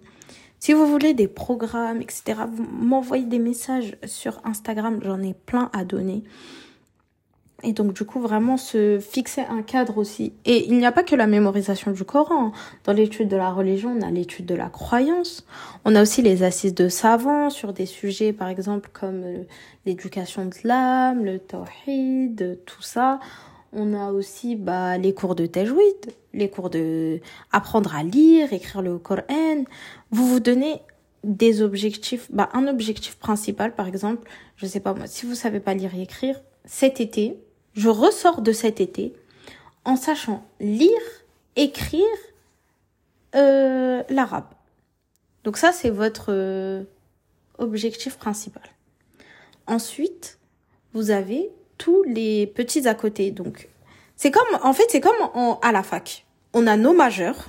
Si 0.65 0.73
vous 0.73 0.87
voulez 0.87 1.13
des 1.13 1.27
programmes, 1.27 2.01
etc., 2.01 2.39
m'envoyez 2.57 3.27
des 3.27 3.37
messages 3.37 3.97
sur 4.03 4.41
Instagram, 4.45 4.99
j'en 5.03 5.21
ai 5.21 5.35
plein 5.35 5.69
à 5.73 5.85
donner. 5.85 6.23
Et 7.61 7.71
donc 7.71 7.93
du 7.93 8.03
coup 8.03 8.19
vraiment 8.19 8.57
se 8.57 8.97
fixer 8.99 9.41
un 9.41 9.61
cadre 9.61 9.99
aussi. 9.99 10.33
Et 10.43 10.65
il 10.65 10.75
n'y 10.79 10.87
a 10.87 10.91
pas 10.91 11.03
que 11.03 11.15
la 11.15 11.27
mémorisation 11.27 11.91
du 11.91 12.03
Coran. 12.03 12.51
Dans 12.83 12.93
l'étude 12.93 13.27
de 13.27 13.37
la 13.37 13.51
religion, 13.51 13.95
on 13.95 14.01
a 14.01 14.09
l'étude 14.09 14.47
de 14.47 14.55
la 14.55 14.69
croyance. 14.69 15.45
On 15.85 15.93
a 15.95 16.01
aussi 16.01 16.23
les 16.23 16.41
assises 16.41 16.73
de 16.73 16.89
savants 16.89 17.51
sur 17.51 17.71
des 17.71 17.85
sujets 17.85 18.33
par 18.33 18.47
exemple 18.47 18.89
comme 18.91 19.21
euh, 19.23 19.43
l'éducation 19.85 20.45
de 20.45 20.55
l'âme, 20.63 21.25
le 21.25 21.37
tawhid, 21.37 22.57
tout 22.65 22.81
ça. 22.81 23.19
On 23.77 23.93
a 23.93 24.13
aussi 24.13 24.55
bah, 24.55 24.97
les 24.97 25.13
cours 25.13 25.35
de 25.35 25.45
tajwid, 25.45 26.13
les 26.33 26.49
cours 26.49 26.69
de 26.69 27.19
apprendre 27.51 27.93
à 27.93 28.03
lire, 28.03 28.53
écrire 28.53 28.81
le 28.81 28.97
Coran. 28.97 29.65
Vous 30.11 30.27
vous 30.27 30.39
donnez 30.39 30.81
des 31.25 31.61
objectifs, 31.61 32.31
bah, 32.31 32.49
un 32.53 32.67
objectif 32.67 33.17
principal 33.17 33.75
par 33.75 33.87
exemple, 33.87 34.29
je 34.55 34.65
sais 34.65 34.79
pas 34.79 34.93
moi, 34.93 35.07
si 35.07 35.25
vous 35.25 35.35
savez 35.35 35.59
pas 35.59 35.73
lire 35.73 35.93
et 35.93 36.01
écrire, 36.01 36.39
cet 36.63 37.01
été, 37.01 37.37
je 37.73 37.89
ressors 37.89 38.41
de 38.41 38.53
cet 38.53 38.79
été 38.79 39.13
en 39.83 39.97
sachant 39.97 40.45
lire, 40.61 40.89
écrire 41.57 42.05
euh, 43.35 44.03
l'arabe. 44.09 44.47
Donc 45.43 45.57
ça, 45.57 45.73
c'est 45.73 45.89
votre 45.89 46.27
euh, 46.29 46.83
objectif 47.57 48.17
principal. 48.17 48.63
Ensuite, 49.67 50.39
vous 50.93 51.11
avez 51.11 51.51
tous 51.77 52.03
les 52.03 52.47
petits 52.47 52.87
à 52.87 52.95
côté. 52.95 53.31
Donc, 53.31 53.69
c'est 54.15 54.31
comme, 54.31 54.59
en 54.63 54.73
fait, 54.73 54.85
c'est 54.89 55.01
comme 55.01 55.15
en, 55.33 55.59
à 55.61 55.71
la 55.71 55.83
fac. 55.83 56.25
On 56.53 56.67
a 56.67 56.77
nos 56.77 56.93
majeurs 56.93 57.45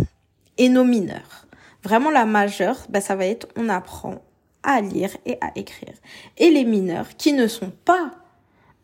et 0.58 0.68
nos 0.68 0.84
mineurs. 0.84 1.46
Vraiment, 1.82 2.10
la 2.10 2.26
majeure, 2.26 2.78
ben, 2.88 3.00
ça 3.00 3.14
va 3.14 3.26
être, 3.26 3.46
on 3.56 3.68
apprend 3.68 4.22
à 4.62 4.80
lire 4.80 5.16
et 5.24 5.38
à 5.40 5.52
écrire. 5.54 5.94
Et 6.36 6.50
les 6.50 6.64
mineurs, 6.64 7.16
qui 7.16 7.32
ne 7.32 7.46
sont 7.46 7.70
pas 7.84 8.10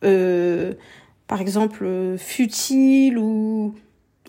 euh, 0.05 0.75
par 1.27 1.41
exemple 1.41 1.85
euh, 1.85 2.17
futile 2.19 3.19
ou 3.19 3.75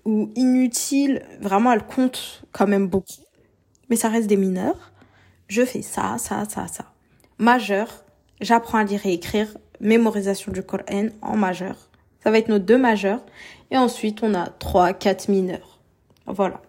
ou 0.06 0.30
inutile, 0.36 1.22
vraiment 1.40 1.72
elle 1.72 1.86
compte 1.86 2.44
quand 2.52 2.68
même 2.68 2.88
beaucoup. 2.88 3.24
Mais 3.90 3.96
ça 3.96 4.10
reste 4.10 4.28
des 4.28 4.36
mineurs. 4.36 4.92
Je 5.48 5.64
fais 5.64 5.82
ça, 5.82 6.18
ça, 6.18 6.44
ça, 6.50 6.68
ça. 6.68 6.86
Majeur, 7.38 8.04
j'apprends 8.42 8.80
à 8.80 8.84
lire 8.84 9.06
et 9.06 9.14
écrire, 9.14 9.56
mémorisation 9.80 10.52
du 10.52 10.64
Coran 10.64 11.08
en 11.22 11.36
majeur. 11.36 11.76
Ça 12.24 12.32
va 12.32 12.38
être 12.38 12.48
nos 12.48 12.60
deux 12.60 12.78
majeurs. 12.78 13.22
Et 13.72 13.78
ensuite, 13.78 14.20
on 14.24 14.34
a 14.34 14.48
trois, 14.48 14.94
quatre 14.94 15.28
mineurs. 15.30 15.80
Voilà. 16.26 16.62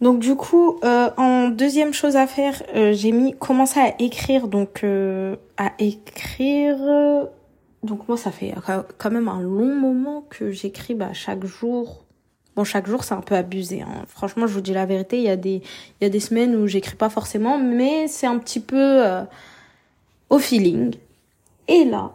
Donc 0.00 0.20
du 0.20 0.36
coup, 0.36 0.78
euh, 0.84 1.10
en 1.16 1.48
deuxième 1.48 1.92
chose 1.92 2.16
à 2.16 2.26
faire, 2.26 2.62
euh, 2.74 2.92
j'ai 2.92 3.10
mis 3.10 3.34
commencer 3.36 3.80
à 3.80 3.94
écrire, 4.00 4.46
donc 4.46 4.84
à 5.56 5.72
écrire 5.80 7.28
donc 7.82 8.08
moi, 8.08 8.16
ça 8.16 8.30
fait 8.30 8.54
quand 8.98 9.10
même 9.10 9.28
un 9.28 9.40
long 9.40 9.74
moment 9.74 10.24
que 10.28 10.50
j'écris 10.50 10.94
bah, 10.94 11.12
chaque 11.12 11.44
jour. 11.44 12.04
Bon, 12.56 12.64
chaque 12.64 12.88
jour, 12.88 13.04
c'est 13.04 13.14
un 13.14 13.20
peu 13.20 13.36
abusé. 13.36 13.82
Hein. 13.82 14.04
Franchement, 14.08 14.46
je 14.48 14.54
vous 14.54 14.60
dis 14.60 14.72
la 14.72 14.84
vérité, 14.84 15.18
il 15.18 15.22
y 15.22 15.28
a 15.28 15.36
des, 15.36 15.62
il 16.00 16.04
y 16.04 16.04
a 16.04 16.08
des 16.08 16.20
semaines 16.20 16.56
où 16.56 16.66
j'écris 16.66 16.96
pas 16.96 17.08
forcément, 17.08 17.56
mais 17.56 18.08
c'est 18.08 18.26
un 18.26 18.38
petit 18.38 18.58
peu 18.60 19.06
euh, 19.06 19.22
au 20.28 20.38
feeling. 20.38 20.96
Et 21.68 21.84
là, 21.84 22.12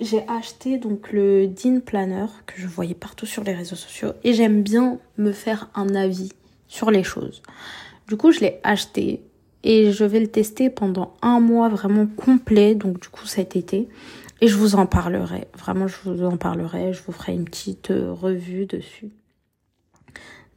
j'ai 0.00 0.26
acheté 0.28 0.78
donc 0.78 1.12
le 1.12 1.46
Dean 1.46 1.80
Planner 1.80 2.26
que 2.46 2.60
je 2.60 2.66
voyais 2.66 2.94
partout 2.94 3.26
sur 3.26 3.44
les 3.44 3.54
réseaux 3.54 3.76
sociaux 3.76 4.12
et 4.24 4.34
j'aime 4.34 4.62
bien 4.62 4.98
me 5.16 5.32
faire 5.32 5.70
un 5.74 5.94
avis 5.94 6.32
sur 6.66 6.90
les 6.90 7.04
choses. 7.04 7.42
Du 8.08 8.16
coup, 8.16 8.32
je 8.32 8.40
l'ai 8.40 8.60
acheté 8.62 9.22
et 9.62 9.92
je 9.92 10.04
vais 10.04 10.20
le 10.20 10.28
tester 10.28 10.70
pendant 10.70 11.14
un 11.22 11.40
mois 11.40 11.68
vraiment 11.68 12.06
complet, 12.06 12.74
donc 12.74 13.00
du 13.00 13.08
coup 13.08 13.26
cet 13.26 13.56
été. 13.56 13.88
Et 14.40 14.48
je 14.48 14.56
vous 14.56 14.74
en 14.74 14.86
parlerai. 14.86 15.48
Vraiment, 15.56 15.86
je 15.88 15.96
vous 16.04 16.24
en 16.24 16.36
parlerai. 16.36 16.92
Je 16.92 17.02
vous 17.02 17.12
ferai 17.12 17.32
une 17.32 17.46
petite 17.46 17.90
euh, 17.90 18.12
revue 18.12 18.66
dessus. 18.66 19.10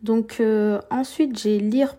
Donc 0.04 0.38
euh, 0.40 0.82
ensuite, 0.92 1.40
j'ai 1.40 1.60
lire 1.60 1.96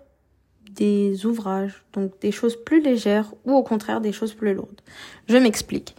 des 0.70 1.26
ouvrages, 1.26 1.84
donc 1.92 2.12
des 2.20 2.32
choses 2.32 2.56
plus 2.56 2.80
légères 2.80 3.32
ou 3.44 3.54
au 3.54 3.62
contraire 3.62 4.00
des 4.00 4.12
choses 4.12 4.34
plus 4.34 4.54
lourdes. 4.54 4.80
Je 5.28 5.36
m'explique. 5.36 5.96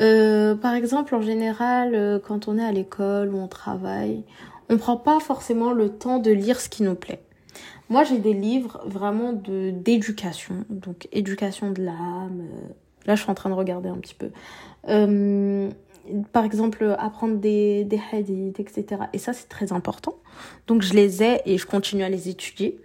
Euh, 0.00 0.54
par 0.54 0.74
exemple, 0.74 1.14
en 1.14 1.22
général, 1.22 2.20
quand 2.24 2.48
on 2.48 2.58
est 2.58 2.64
à 2.64 2.72
l'école 2.72 3.34
ou 3.34 3.38
on 3.38 3.48
travaille, 3.48 4.24
on 4.68 4.76
prend 4.76 4.96
pas 4.96 5.20
forcément 5.20 5.72
le 5.72 5.88
temps 5.90 6.18
de 6.18 6.30
lire 6.30 6.60
ce 6.60 6.68
qui 6.68 6.82
nous 6.82 6.94
plaît. 6.94 7.20
Moi, 7.88 8.04
j'ai 8.04 8.18
des 8.18 8.34
livres 8.34 8.82
vraiment 8.84 9.32
de 9.32 9.70
d'éducation, 9.70 10.64
donc 10.68 11.08
éducation 11.10 11.70
de 11.70 11.82
l'âme. 11.82 12.44
Là, 13.06 13.14
je 13.14 13.22
suis 13.22 13.30
en 13.30 13.34
train 13.34 13.48
de 13.48 13.54
regarder 13.54 13.88
un 13.88 13.96
petit 13.96 14.14
peu. 14.14 14.30
Euh, 14.88 15.70
par 16.32 16.44
exemple, 16.44 16.94
apprendre 16.98 17.36
des, 17.36 17.84
des 17.84 18.00
hadiths, 18.12 18.60
etc. 18.60 19.02
Et 19.12 19.18
ça, 19.18 19.32
c'est 19.32 19.48
très 19.48 19.72
important. 19.72 20.16
Donc, 20.66 20.82
je 20.82 20.92
les 20.92 21.22
ai 21.22 21.40
et 21.46 21.56
je 21.56 21.66
continue 21.66 22.02
à 22.02 22.08
les 22.10 22.28
étudier. 22.28 22.78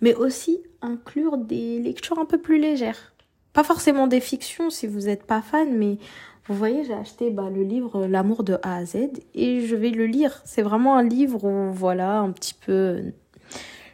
Mais 0.00 0.14
aussi 0.14 0.60
inclure 0.82 1.36
des 1.36 1.78
lectures 1.78 2.18
un 2.18 2.24
peu 2.24 2.38
plus 2.38 2.58
légères. 2.58 3.12
Pas 3.52 3.64
forcément 3.64 4.06
des 4.06 4.20
fictions 4.20 4.70
si 4.70 4.86
vous 4.86 5.00
n'êtes 5.02 5.24
pas 5.24 5.42
fan, 5.42 5.76
mais 5.76 5.98
vous 6.48 6.54
voyez, 6.54 6.84
j'ai 6.84 6.94
acheté 6.94 7.30
bah, 7.30 7.48
le 7.54 7.62
livre 7.62 8.06
L'amour 8.06 8.42
de 8.42 8.58
A 8.62 8.76
à 8.76 8.84
Z 8.84 8.96
et 9.34 9.66
je 9.66 9.76
vais 9.76 9.90
le 9.90 10.06
lire. 10.06 10.40
C'est 10.44 10.62
vraiment 10.62 10.96
un 10.96 11.02
livre 11.02 11.44
où, 11.44 11.72
voilà, 11.72 12.18
un 12.18 12.30
petit 12.30 12.54
peu... 12.54 13.02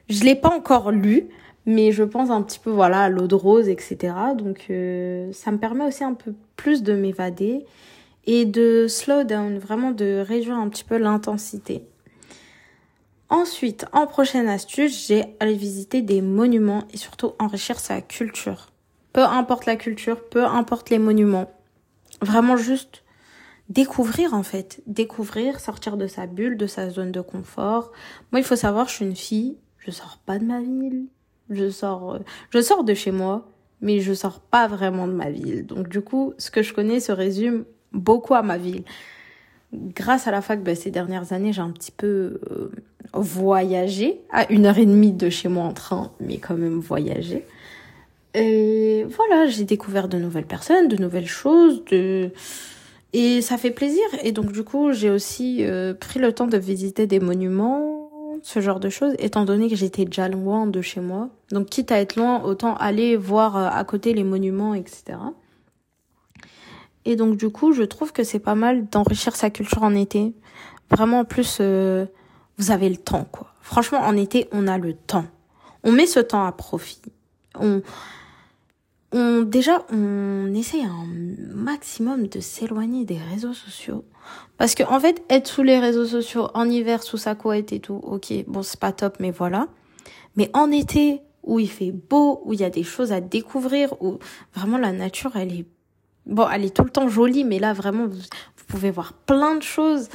Je 0.08 0.24
l'ai 0.24 0.36
pas 0.36 0.50
encore 0.50 0.92
lu, 0.92 1.28
mais 1.66 1.90
je 1.90 2.04
pense 2.04 2.30
un 2.30 2.42
petit 2.42 2.60
peu 2.60 2.70
voilà 2.70 3.02
à 3.02 3.08
l'eau 3.08 3.26
de 3.26 3.34
rose 3.34 3.68
etc 3.68 4.14
donc 4.38 4.66
euh, 4.70 5.30
ça 5.32 5.50
me 5.50 5.58
permet 5.58 5.84
aussi 5.84 6.04
un 6.04 6.14
peu 6.14 6.32
plus 6.54 6.82
de 6.82 6.94
m'évader 6.94 7.66
et 8.24 8.44
de 8.44 8.86
slow 8.88 9.24
down 9.24 9.58
vraiment 9.58 9.90
de 9.90 10.24
réduire 10.26 10.56
un 10.56 10.68
petit 10.68 10.84
peu 10.84 10.96
l'intensité. 10.96 11.82
Ensuite 13.28 13.86
en 13.92 14.06
prochaine 14.06 14.48
astuce 14.48 15.08
j'ai 15.08 15.24
allé 15.40 15.54
visiter 15.54 16.02
des 16.02 16.22
monuments 16.22 16.84
et 16.94 16.96
surtout 16.96 17.32
enrichir 17.40 17.80
sa 17.80 18.00
culture. 18.00 18.68
Peu 19.12 19.22
importe 19.22 19.66
la 19.66 19.76
culture 19.76 20.20
peu 20.28 20.44
importe 20.44 20.90
les 20.90 20.98
monuments 20.98 21.50
vraiment 22.22 22.56
juste 22.56 23.02
découvrir 23.68 24.32
en 24.34 24.42
fait 24.42 24.82
découvrir 24.86 25.58
sortir 25.60 25.96
de 25.96 26.06
sa 26.06 26.26
bulle 26.26 26.56
de 26.56 26.66
sa 26.66 26.88
zone 26.88 27.10
de 27.10 27.20
confort 27.20 27.90
moi 28.30 28.40
il 28.40 28.44
faut 28.44 28.56
savoir 28.56 28.88
je 28.88 28.94
suis 28.94 29.04
une 29.04 29.16
fille 29.16 29.58
je 29.78 29.90
sors 29.90 30.18
pas 30.24 30.38
de 30.38 30.44
ma 30.44 30.60
ville 30.60 31.06
je 31.50 31.70
sors, 31.70 32.14
euh, 32.14 32.18
je 32.50 32.60
sors 32.60 32.84
de 32.84 32.94
chez 32.94 33.10
moi, 33.10 33.48
mais 33.80 34.00
je 34.00 34.12
sors 34.12 34.40
pas 34.40 34.66
vraiment 34.66 35.06
de 35.06 35.12
ma 35.12 35.30
ville. 35.30 35.66
Donc 35.66 35.88
du 35.88 36.00
coup, 36.00 36.34
ce 36.38 36.50
que 36.50 36.62
je 36.62 36.72
connais 36.72 37.00
se 37.00 37.12
résume 37.12 37.64
beaucoup 37.92 38.34
à 38.34 38.42
ma 38.42 38.58
ville. 38.58 38.84
Grâce 39.72 40.26
à 40.26 40.30
la 40.30 40.42
fac, 40.42 40.62
ben, 40.62 40.74
ces 40.74 40.90
dernières 40.90 41.32
années, 41.32 41.52
j'ai 41.52 41.60
un 41.60 41.70
petit 41.70 41.92
peu 41.92 42.40
euh, 42.50 42.72
voyagé 43.12 44.20
à 44.30 44.50
une 44.50 44.66
heure 44.66 44.78
et 44.78 44.86
demie 44.86 45.12
de 45.12 45.28
chez 45.28 45.48
moi 45.48 45.64
en 45.64 45.72
train, 45.72 46.12
mais 46.20 46.38
quand 46.38 46.56
même 46.56 46.78
voyagé. 46.78 47.44
Et 48.36 49.06
voilà, 49.08 49.46
j'ai 49.46 49.64
découvert 49.64 50.08
de 50.08 50.18
nouvelles 50.18 50.46
personnes, 50.46 50.88
de 50.88 50.96
nouvelles 50.96 51.26
choses, 51.26 51.82
de 51.86 52.30
et 53.14 53.40
ça 53.40 53.56
fait 53.56 53.70
plaisir. 53.70 54.04
Et 54.22 54.32
donc 54.32 54.52
du 54.52 54.62
coup, 54.62 54.92
j'ai 54.92 55.08
aussi 55.08 55.64
euh, 55.64 55.94
pris 55.94 56.20
le 56.20 56.34
temps 56.34 56.46
de 56.46 56.58
visiter 56.58 57.06
des 57.06 57.18
monuments, 57.18 58.10
ce 58.42 58.60
genre 58.60 58.78
de 58.78 58.90
choses, 58.90 59.14
étant 59.18 59.46
donné 59.46 59.70
que 59.70 59.74
j'étais 59.74 60.04
déjà 60.04 60.28
loin 60.28 60.66
de 60.66 60.82
chez 60.82 61.00
moi. 61.00 61.30
Donc 61.50 61.70
quitte 61.70 61.90
à 61.92 61.98
être 61.98 62.16
loin, 62.16 62.42
autant 62.42 62.76
aller 62.76 63.16
voir 63.16 63.56
euh, 63.56 63.68
à 63.72 63.84
côté 63.84 64.12
les 64.12 64.22
monuments, 64.22 64.74
etc. 64.74 65.16
Et 67.06 67.16
donc 67.16 67.38
du 67.38 67.48
coup, 67.48 67.72
je 67.72 67.84
trouve 67.84 68.12
que 68.12 68.22
c'est 68.22 68.38
pas 68.38 68.54
mal 68.54 68.86
d'enrichir 68.86 69.34
sa 69.34 69.48
culture 69.48 69.82
en 69.82 69.94
été. 69.94 70.34
Vraiment, 70.90 71.20
en 71.20 71.24
plus, 71.24 71.56
euh, 71.62 72.04
vous 72.58 72.70
avez 72.70 72.90
le 72.90 72.98
temps, 72.98 73.26
quoi. 73.32 73.54
Franchement, 73.62 74.00
en 74.00 74.14
été, 74.14 74.46
on 74.52 74.68
a 74.68 74.76
le 74.76 74.92
temps. 74.92 75.24
On 75.84 75.90
met 75.90 76.06
ce 76.06 76.20
temps 76.20 76.44
à 76.44 76.52
profit. 76.52 77.00
On, 77.58 77.80
on 79.12 79.42
déjà 79.42 79.84
on 79.92 80.52
essaye 80.54 80.84
un 80.84 81.06
maximum 81.54 82.26
de 82.26 82.40
s'éloigner 82.40 83.04
des 83.04 83.18
réseaux 83.18 83.54
sociaux. 83.54 84.04
Parce 84.58 84.74
que 84.74 84.82
en 84.82 84.98
fait 84.98 85.22
être 85.28 85.46
sous 85.46 85.62
les 85.62 85.78
réseaux 85.78 86.06
sociaux 86.06 86.48
en 86.54 86.68
hiver 86.68 87.02
sous 87.02 87.16
sa 87.16 87.34
couette 87.34 87.72
et 87.72 87.80
tout 87.80 88.00
ok 88.02 88.32
bon 88.46 88.62
c'est 88.62 88.80
pas 88.80 88.92
top 88.92 89.16
mais 89.20 89.30
voilà. 89.30 89.68
Mais 90.36 90.50
en 90.54 90.70
été 90.70 91.20
où 91.42 91.58
il 91.60 91.70
fait 91.70 91.92
beau 91.92 92.42
où 92.44 92.52
il 92.52 92.60
y 92.60 92.64
a 92.64 92.70
des 92.70 92.82
choses 92.82 93.12
à 93.12 93.20
découvrir 93.20 93.94
où 94.02 94.18
vraiment 94.54 94.78
la 94.78 94.92
nature 94.92 95.36
elle 95.36 95.52
est 95.52 95.66
bon 96.26 96.48
elle 96.50 96.64
est 96.64 96.74
tout 96.74 96.84
le 96.84 96.90
temps 96.90 97.08
jolie 97.08 97.44
mais 97.44 97.58
là 97.58 97.72
vraiment 97.72 98.06
vous, 98.06 98.20
pouvez 98.66 98.90
voir 98.90 99.12
plein 99.12 99.54
de 99.54 99.62
choses. 99.62 100.08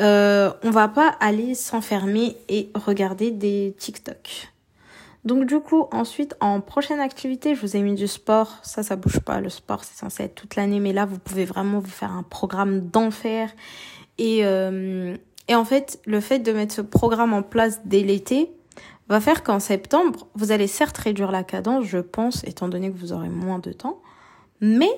Euh, 0.00 0.50
on 0.62 0.70
va 0.70 0.88
pas 0.88 1.08
aller 1.20 1.54
s'enfermer 1.54 2.34
et 2.48 2.70
regarder 2.74 3.30
des 3.30 3.74
TikTok 3.78 4.49
donc 5.24 5.44
du 5.44 5.60
coup, 5.60 5.86
ensuite, 5.92 6.34
en 6.40 6.60
prochaine 6.60 7.00
activité, 7.00 7.54
je 7.54 7.60
vous 7.60 7.76
ai 7.76 7.80
mis 7.80 7.94
du 7.94 8.08
sport. 8.08 8.58
Ça, 8.62 8.82
ça 8.82 8.96
bouge 8.96 9.20
pas. 9.20 9.40
Le 9.40 9.50
sport, 9.50 9.84
c'est 9.84 9.96
censé 9.96 10.24
être 10.24 10.34
toute 10.34 10.56
l'année, 10.56 10.80
mais 10.80 10.92
là, 10.92 11.04
vous 11.04 11.18
pouvez 11.18 11.44
vraiment 11.44 11.78
vous 11.78 11.90
faire 11.90 12.12
un 12.12 12.22
programme 12.22 12.88
d'enfer. 12.88 13.50
Et, 14.18 14.40
euh, 14.44 15.16
et 15.48 15.54
en 15.54 15.64
fait, 15.64 16.00
le 16.06 16.20
fait 16.20 16.38
de 16.38 16.52
mettre 16.52 16.74
ce 16.74 16.80
programme 16.80 17.34
en 17.34 17.42
place 17.42 17.80
dès 17.84 18.00
l'été 18.00 18.50
va 19.08 19.20
faire 19.20 19.42
qu'en 19.42 19.60
septembre, 19.60 20.28
vous 20.36 20.52
allez 20.52 20.68
certes 20.68 20.96
réduire 20.96 21.32
la 21.32 21.42
cadence, 21.42 21.84
je 21.84 21.98
pense, 21.98 22.44
étant 22.44 22.68
donné 22.68 22.90
que 22.90 22.96
vous 22.96 23.12
aurez 23.12 23.28
moins 23.28 23.58
de 23.58 23.72
temps, 23.72 24.00
mais 24.60 24.90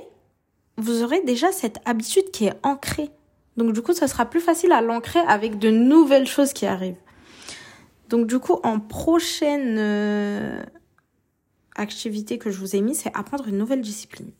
vous 0.76 1.02
aurez 1.02 1.22
déjà 1.22 1.50
cette 1.50 1.78
habitude 1.84 2.30
qui 2.30 2.46
est 2.46 2.54
ancrée. 2.62 3.10
Donc 3.56 3.72
du 3.72 3.82
coup, 3.82 3.92
ça 3.94 4.08
sera 4.08 4.26
plus 4.26 4.40
facile 4.40 4.72
à 4.72 4.82
l'ancrer 4.82 5.20
avec 5.20 5.58
de 5.58 5.70
nouvelles 5.70 6.26
choses 6.26 6.52
qui 6.52 6.66
arrivent. 6.66 7.00
Donc 8.12 8.26
du 8.26 8.38
coup, 8.38 8.60
en 8.62 8.78
prochaine 8.78 9.76
euh, 9.78 10.62
activité 11.74 12.36
que 12.36 12.50
je 12.50 12.58
vous 12.58 12.76
ai 12.76 12.82
mis, 12.82 12.94
c'est 12.94 13.10
apprendre 13.16 13.48
une 13.48 13.56
nouvelle 13.56 13.80
discipline. 13.80 14.30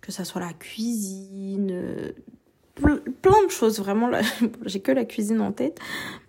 Que 0.00 0.12
ça 0.12 0.24
soit 0.24 0.40
la 0.40 0.52
cuisine, 0.52 1.72
euh, 1.72 2.12
plein 3.20 3.44
de 3.44 3.50
choses 3.50 3.80
vraiment. 3.80 4.12
J'ai 4.64 4.78
que 4.78 4.92
la 4.92 5.04
cuisine 5.04 5.40
en 5.40 5.50
tête, 5.50 5.80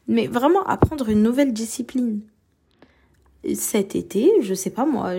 mais 0.08 0.26
vraiment 0.26 0.64
apprendre 0.64 1.08
une 1.08 1.22
nouvelle 1.22 1.54
discipline 1.54 2.22
cet 3.54 3.96
été, 3.96 4.32
je 4.42 4.56
sais 4.56 4.72
pas 4.72 4.86
moi, 4.86 5.12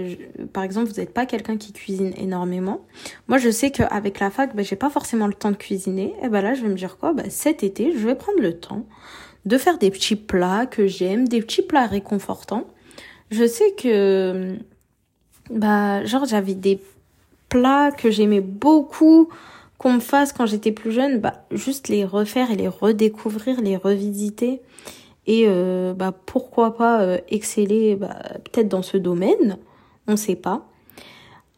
par 0.53 0.65
exemple, 0.65 0.89
vous 0.89 0.97
n'êtes 0.97 1.15
pas 1.15 1.27
quelqu'un 1.27 1.57
qui 1.57 1.73
cuisine 1.73 2.13
énormément. 2.17 2.85
Moi, 3.29 3.39
je 3.39 3.51
sais 3.51 3.71
qu'avec 3.71 4.19
la 4.19 4.31
fac, 4.31 4.57
ben, 4.57 4.65
j'ai 4.65 4.75
pas 4.75 4.91
forcément 4.91 5.29
le 5.29 5.35
temps 5.35 5.53
de 5.53 5.57
cuisiner. 5.57 6.13
Et 6.25 6.29
ben 6.29 6.41
là, 6.41 6.55
je 6.55 6.63
vais 6.63 6.69
me 6.69 6.75
dire 6.75 6.99
quoi? 6.99 7.13
Ben, 7.13 7.31
Cet 7.31 7.63
été, 7.63 7.93
je 7.93 8.05
vais 8.05 8.17
prendre 8.17 8.41
le 8.41 8.59
temps 8.59 8.85
de 9.47 9.59
faire 9.59 9.79
des 9.79 9.91
petits 9.91 10.17
plats 10.17 10.67
que 10.67 10.87
j'aime, 10.87 11.27
des 11.29 11.41
petits 11.41 11.63
plats 11.63 11.87
réconfortants. 11.87 12.67
Je 13.31 13.47
sais 13.47 13.73
que, 13.73 14.57
bah, 15.51 16.05
genre, 16.05 16.25
j'avais 16.27 16.55
des 16.55 16.81
plats 17.49 17.91
que 17.93 18.11
j'aimais 18.11 18.41
beaucoup 18.41 19.29
qu'on 19.79 19.95
me 19.95 20.01
fasse 20.01 20.33
quand 20.33 20.47
j'étais 20.47 20.73
plus 20.73 20.93
jeune, 20.93 21.21
bah, 21.21 21.45
juste 21.51 21.89
les 21.89 22.05
refaire 22.05 22.51
et 22.51 22.57
les 22.57 22.69
redécouvrir, 22.69 23.61
les 23.61 23.77
revisiter 23.77 24.63
et 25.27 25.45
euh, 25.47 25.93
bah, 25.93 26.13
pourquoi 26.13 26.77
pas 26.77 27.03
euh, 27.03 27.19
exceller 27.29 27.97
bah, 27.97 28.17
peut-être 28.45 28.69
dans 28.69 28.83
ce 28.83 28.97
domaine, 28.97 29.59
on 30.07 30.13
ne 30.13 30.17
sait 30.17 30.37
pas. 30.37 30.67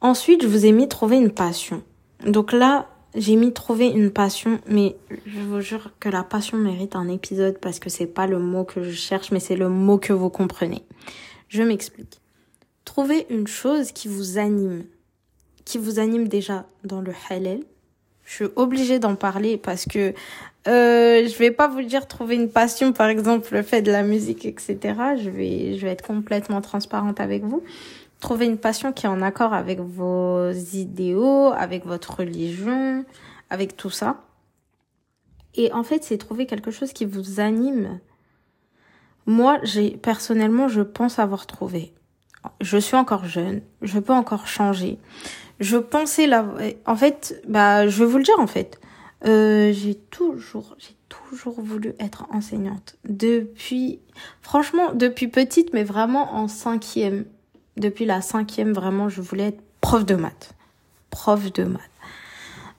Ensuite, 0.00 0.42
je 0.42 0.48
vous 0.48 0.64
ai 0.64 0.72
mis 0.72 0.88
trouver 0.88 1.16
une 1.16 1.30
passion. 1.30 1.82
Donc 2.26 2.52
là, 2.52 2.86
j'ai 3.14 3.36
mis 3.36 3.52
trouver 3.52 3.86
une 3.86 4.10
passion, 4.10 4.60
mais 4.68 4.96
je 5.26 5.40
vous 5.40 5.60
jure 5.60 5.90
que 5.98 6.08
la 6.08 6.22
passion 6.22 6.58
mérite 6.58 6.94
un 6.94 7.08
épisode 7.08 7.58
parce 7.58 7.78
que 7.78 7.88
c'est 7.88 8.06
pas 8.06 8.26
le 8.26 8.38
mot 8.38 8.64
que 8.64 8.82
je 8.82 8.92
cherche, 8.92 9.30
mais 9.30 9.40
c'est 9.40 9.56
le 9.56 9.68
mot 9.68 9.98
que 9.98 10.12
vous 10.12 10.30
comprenez. 10.30 10.82
Je 11.48 11.62
m'explique. 11.62 12.20
Trouvez 12.84 13.26
une 13.30 13.46
chose 13.46 13.92
qui 13.92 14.08
vous 14.08 14.38
anime, 14.38 14.84
qui 15.64 15.78
vous 15.78 15.98
anime 15.98 16.28
déjà 16.28 16.66
dans 16.84 17.00
le 17.00 17.12
halal. 17.30 17.60
Je 18.24 18.34
suis 18.34 18.46
obligée 18.56 18.98
d'en 18.98 19.14
parler 19.14 19.56
parce 19.56 19.86
que 19.86 20.12
euh, 20.66 21.26
je 21.26 21.38
vais 21.38 21.50
pas 21.50 21.66
vous 21.66 21.82
dire 21.82 22.06
trouver 22.06 22.34
une 22.34 22.50
passion, 22.50 22.92
par 22.92 23.08
exemple 23.08 23.54
le 23.54 23.62
fait 23.62 23.80
de 23.80 23.90
la 23.90 24.02
musique, 24.02 24.44
etc. 24.44 24.78
Je 25.16 25.30
vais, 25.30 25.78
je 25.78 25.86
vais 25.86 25.92
être 25.92 26.06
complètement 26.06 26.60
transparente 26.60 27.20
avec 27.20 27.42
vous. 27.42 27.62
Trouver 28.20 28.46
une 28.46 28.58
passion 28.58 28.92
qui 28.92 29.06
est 29.06 29.08
en 29.08 29.22
accord 29.22 29.54
avec 29.54 29.78
vos 29.80 30.50
idéaux, 30.50 31.52
avec 31.56 31.86
votre 31.86 32.16
religion, 32.16 33.04
avec 33.50 33.76
tout 33.76 33.90
ça. 33.90 34.24
Et 35.54 35.72
en 35.72 35.82
fait, 35.82 36.04
c'est 36.04 36.18
trouver 36.18 36.46
quelque 36.46 36.70
chose 36.70 36.92
qui 36.92 37.04
vous 37.04 37.40
anime. 37.40 38.00
Moi, 39.26 39.58
j'ai 39.62 39.90
personnellement, 39.90 40.68
je 40.68 40.80
pense 40.80 41.18
avoir 41.18 41.46
trouvé. 41.46 41.92
Je 42.60 42.78
suis 42.78 42.96
encore 42.96 43.26
jeune, 43.26 43.62
je 43.82 43.98
peux 43.98 44.12
encore 44.12 44.46
changer. 44.46 44.98
Je 45.60 45.76
pensais 45.76 46.26
la, 46.26 46.46
en 46.86 46.96
fait, 46.96 47.42
bah, 47.48 47.88
je 47.88 48.04
vais 48.04 48.10
vous 48.10 48.18
le 48.18 48.24
dire 48.24 48.38
en 48.38 48.46
fait. 48.46 48.80
Euh, 49.26 49.72
j'ai 49.72 49.96
toujours, 49.96 50.76
j'ai 50.78 50.96
toujours 51.08 51.60
voulu 51.60 51.94
être 51.98 52.26
enseignante. 52.30 52.96
Depuis, 53.08 54.00
franchement, 54.40 54.92
depuis 54.94 55.28
petite, 55.28 55.72
mais 55.72 55.82
vraiment 55.82 56.34
en 56.34 56.46
cinquième. 56.46 57.24
Depuis 57.78 58.04
la 58.04 58.20
cinquième, 58.20 58.72
vraiment, 58.72 59.08
je 59.08 59.20
voulais 59.20 59.48
être 59.48 59.62
prof 59.80 60.04
de 60.04 60.16
maths. 60.16 60.54
Prof 61.10 61.52
de 61.52 61.64
maths. 61.64 61.80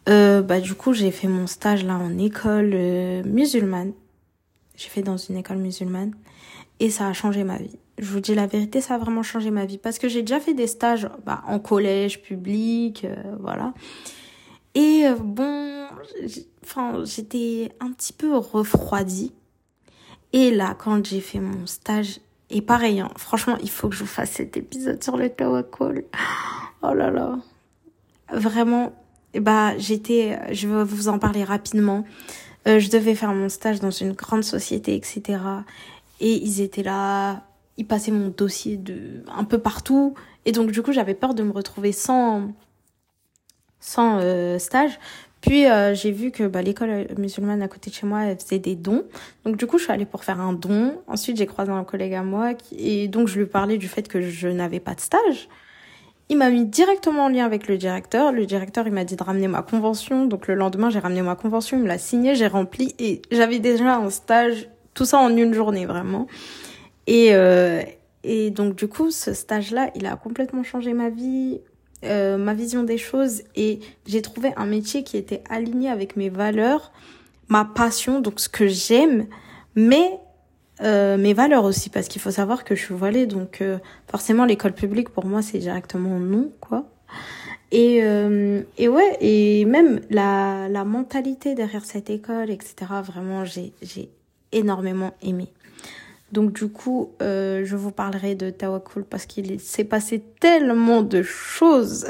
Euh, 0.09 0.41
bah, 0.41 0.59
du 0.59 0.73
coup, 0.75 0.93
j'ai 0.93 1.11
fait 1.11 1.27
mon 1.27 1.47
stage 1.47 1.83
là 1.85 1.95
en 1.95 2.17
école 2.17 2.71
euh, 2.73 3.23
musulmane. 3.23 3.93
J'ai 4.75 4.89
fait 4.89 5.01
dans 5.01 5.17
une 5.17 5.37
école 5.37 5.57
musulmane. 5.57 6.13
Et 6.79 6.89
ça 6.89 7.07
a 7.07 7.13
changé 7.13 7.43
ma 7.43 7.57
vie. 7.57 7.77
Je 7.97 8.09
vous 8.11 8.21
dis 8.21 8.33
la 8.33 8.47
vérité, 8.47 8.79
ça 8.79 8.95
a 8.95 8.97
vraiment 8.97 9.23
changé 9.23 9.51
ma 9.51 9.65
vie. 9.65 9.77
Parce 9.77 9.99
que 9.99 10.07
j'ai 10.07 10.21
déjà 10.21 10.39
fait 10.39 10.53
des 10.53 10.67
stages 10.67 11.09
bah, 11.25 11.43
en 11.47 11.59
collège 11.59 12.21
public, 12.21 13.05
euh, 13.05 13.15
voilà. 13.39 13.73
Et 14.75 15.05
euh, 15.05 15.15
bon, 15.15 15.87
enfin, 16.63 17.03
j'étais 17.03 17.71
un 17.79 17.91
petit 17.91 18.13
peu 18.13 18.35
refroidie. 18.37 19.33
Et 20.31 20.51
là, 20.51 20.75
quand 20.77 21.05
j'ai 21.05 21.21
fait 21.21 21.39
mon 21.39 21.65
stage, 21.65 22.19
et 22.49 22.61
pareil, 22.61 22.99
hein, 22.99 23.09
franchement, 23.17 23.57
il 23.61 23.69
faut 23.69 23.89
que 23.89 23.95
je 23.95 24.01
vous 24.01 24.07
fasse 24.07 24.31
cet 24.31 24.57
épisode 24.57 25.03
sur 25.03 25.17
le 25.17 25.29
tawakkul. 25.29 26.05
Oh 26.81 26.93
là 26.93 27.11
là. 27.11 27.37
Vraiment, 28.31 28.93
bah, 29.35 29.77
j'étais, 29.77 30.39
je 30.53 30.67
vais 30.67 30.83
vous 30.83 31.09
en 31.09 31.19
parler 31.19 31.43
rapidement. 31.43 32.05
Euh, 32.67 32.79
je 32.79 32.89
devais 32.89 33.15
faire 33.15 33.33
mon 33.33 33.49
stage 33.49 33.79
dans 33.79 33.91
une 33.91 34.13
grande 34.13 34.43
société, 34.43 34.95
etc. 34.95 35.39
Et 36.19 36.33
ils 36.35 36.61
étaient 36.61 36.83
là, 36.83 37.43
ils 37.77 37.85
passaient 37.85 38.11
mon 38.11 38.29
dossier 38.29 38.77
de 38.77 39.23
un 39.33 39.43
peu 39.43 39.59
partout. 39.59 40.15
Et 40.45 40.51
donc, 40.51 40.71
du 40.71 40.81
coup, 40.81 40.91
j'avais 40.91 41.13
peur 41.13 41.33
de 41.33 41.43
me 41.43 41.51
retrouver 41.51 41.91
sans, 41.91 42.51
sans 43.79 44.19
euh, 44.19 44.57
stage. 44.57 44.99
Puis 45.41 45.67
euh, 45.67 45.93
j'ai 45.93 46.11
vu 46.11 46.31
que 46.31 46.43
bah, 46.43 46.61
l'école 46.61 47.07
musulmane 47.17 47.61
à 47.61 47.67
côté 47.67 47.89
de 47.89 47.95
chez 47.95 48.05
moi 48.05 48.23
elle 48.23 48.37
faisait 48.37 48.59
des 48.59 48.75
dons. 48.75 49.03
Donc 49.45 49.55
du 49.57 49.67
coup 49.67 49.77
je 49.77 49.83
suis 49.83 49.93
allée 49.93 50.05
pour 50.05 50.23
faire 50.23 50.39
un 50.41 50.53
don. 50.53 51.01
Ensuite 51.07 51.37
j'ai 51.37 51.45
croisé 51.45 51.71
un 51.71 51.83
collègue 51.83 52.13
à 52.13 52.23
moi 52.23 52.53
qui... 52.53 53.03
et 53.03 53.07
donc 53.07 53.27
je 53.27 53.39
lui 53.39 53.45
parlais 53.45 53.77
du 53.77 53.87
fait 53.87 54.07
que 54.07 54.21
je 54.21 54.47
n'avais 54.47 54.79
pas 54.79 54.95
de 54.95 54.99
stage. 54.99 55.47
Il 56.27 56.37
m'a 56.37 56.49
mis 56.49 56.65
directement 56.65 57.25
en 57.25 57.29
lien 57.29 57.45
avec 57.45 57.67
le 57.67 57.77
directeur. 57.77 58.31
Le 58.31 58.45
directeur 58.45 58.85
il 58.85 58.93
m'a 58.93 59.05
dit 59.05 59.15
de 59.15 59.23
ramener 59.23 59.47
ma 59.47 59.61
convention. 59.61 60.25
Donc 60.25 60.47
le 60.47 60.55
lendemain 60.55 60.89
j'ai 60.89 60.99
ramené 60.99 61.21
ma 61.21 61.35
convention, 61.35 61.77
il 61.77 61.83
me 61.83 61.87
l'a 61.87 61.97
signé, 61.97 62.35
j'ai 62.35 62.47
rempli 62.47 62.93
et 62.99 63.21
j'avais 63.31 63.59
déjà 63.59 63.95
un 63.95 64.09
stage. 64.09 64.67
Tout 64.93 65.05
ça 65.05 65.19
en 65.19 65.35
une 65.35 65.53
journée 65.53 65.85
vraiment. 65.85 66.27
Et 67.07 67.29
euh, 67.31 67.81
et 68.25 68.51
donc 68.51 68.75
du 68.75 68.89
coup 68.89 69.09
ce 69.09 69.33
stage 69.33 69.71
là 69.71 69.89
il 69.95 70.05
a 70.05 70.17
complètement 70.17 70.63
changé 70.63 70.91
ma 70.91 71.09
vie 71.09 71.61
euh, 72.05 72.37
ma 72.37 72.53
vision 72.53 72.83
des 72.83 72.97
choses 72.97 73.43
et 73.55 73.79
j'ai 74.05 74.21
trouvé 74.21 74.53
un 74.55 74.65
métier 74.65 75.03
qui 75.03 75.17
était 75.17 75.43
aligné 75.49 75.89
avec 75.89 76.15
mes 76.15 76.29
valeurs, 76.29 76.91
ma 77.49 77.65
passion, 77.65 78.21
donc 78.21 78.39
ce 78.39 78.47
que 78.47 78.67
j'aime, 78.67 79.27
mais 79.75 80.19
euh, 80.81 81.17
mes 81.17 81.33
valeurs 81.33 81.65
aussi 81.65 81.89
parce 81.89 82.07
qu'il 82.07 82.21
faut 82.21 82.31
savoir 82.31 82.63
que 82.63 82.73
je 82.73 82.85
suis 82.85 82.93
voilée 82.93 83.25
donc 83.25 83.61
euh, 83.61 83.79
forcément 84.09 84.45
l'école 84.45 84.71
publique 84.73 85.09
pour 85.09 85.25
moi 85.25 85.41
c'est 85.41 85.57
directement 85.59 86.19
non 86.19 86.51
quoi. 86.61 86.85
Et 87.71 87.97
et 88.77 88.87
ouais 88.87 89.17
et 89.21 89.65
même 89.65 90.01
la 90.09 90.67
la 90.69 90.83
mentalité 90.85 91.53
derrière 91.53 91.85
cette 91.85 92.09
école 92.09 92.49
etc 92.49 92.73
vraiment 93.03 93.45
j'ai 93.45 93.73
j'ai 93.83 94.09
énormément 94.51 95.13
aimé. 95.21 95.49
Donc 96.31 96.53
du 96.53 96.69
coup, 96.69 97.11
euh, 97.21 97.63
je 97.65 97.75
vous 97.75 97.91
parlerai 97.91 98.35
de 98.35 98.49
Tawakul 98.49 99.03
parce 99.03 99.25
qu'il 99.25 99.59
s'est 99.59 99.83
passé 99.83 100.23
tellement 100.39 101.01
de 101.01 101.23
choses 101.23 102.07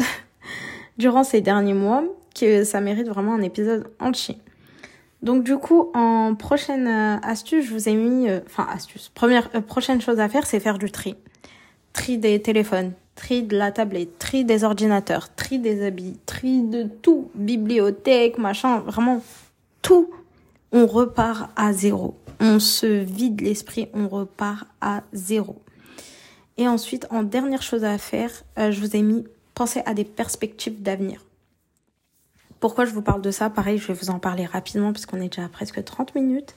durant 0.97 1.23
ces 1.23 1.41
derniers 1.41 1.73
mois 1.73 2.03
que 2.35 2.63
ça 2.63 2.81
mérite 2.81 3.07
vraiment 3.07 3.35
un 3.35 3.41
épisode 3.41 3.89
entier. 3.99 4.37
Donc 5.21 5.43
du 5.43 5.57
coup, 5.57 5.89
en 5.93 6.35
prochaine 6.35 6.87
euh, 6.87 7.17
astuce, 7.21 7.65
je 7.65 7.73
vous 7.73 7.89
ai 7.89 7.95
mis, 7.95 8.29
euh, 8.29 8.39
enfin 8.45 8.67
astuce, 8.73 9.09
première 9.13 9.49
prochaine 9.63 10.01
chose 10.01 10.19
à 10.19 10.29
faire, 10.29 10.45
c'est 10.45 10.59
faire 10.59 10.77
du 10.77 10.91
tri. 10.91 11.15
Tri 11.93 12.17
des 12.17 12.41
téléphones, 12.41 12.93
tri 13.15 13.43
de 13.43 13.57
la 13.57 13.71
tablette, 13.71 14.19
tri 14.19 14.45
des 14.45 14.63
ordinateurs, 14.63 15.33
tri 15.35 15.59
des 15.59 15.85
habits, 15.85 16.17
tri 16.25 16.61
de 16.61 16.83
tout, 16.83 17.31
bibliothèque, 17.35 18.37
machin, 18.37 18.79
vraiment 18.79 19.21
tout. 19.81 20.09
On 20.71 20.85
repart 20.85 21.49
à 21.55 21.73
zéro 21.73 22.19
on 22.39 22.59
se 22.59 22.85
vide 22.85 23.41
l'esprit, 23.41 23.89
on 23.93 24.07
repart 24.07 24.67
à 24.81 25.03
zéro. 25.13 25.61
Et 26.57 26.67
ensuite, 26.67 27.07
en 27.09 27.23
dernière 27.23 27.61
chose 27.61 27.83
à 27.83 27.97
faire, 27.97 28.31
euh, 28.57 28.71
je 28.71 28.79
vous 28.79 28.95
ai 28.95 29.01
mis 29.01 29.25
penser 29.53 29.81
à 29.85 29.93
des 29.93 30.05
perspectives 30.05 30.81
d'avenir. 30.81 31.25
Pourquoi 32.59 32.85
je 32.85 32.91
vous 32.91 33.01
parle 33.01 33.21
de 33.21 33.31
ça? 33.31 33.49
Pareil, 33.49 33.77
je 33.77 33.87
vais 33.87 33.93
vous 33.93 34.09
en 34.09 34.19
parler 34.19 34.45
rapidement 34.45 34.91
parce 34.91 35.05
qu'on 35.05 35.21
est 35.21 35.29
déjà 35.29 35.45
à 35.45 35.49
presque 35.49 35.83
30 35.83 36.15
minutes. 36.15 36.55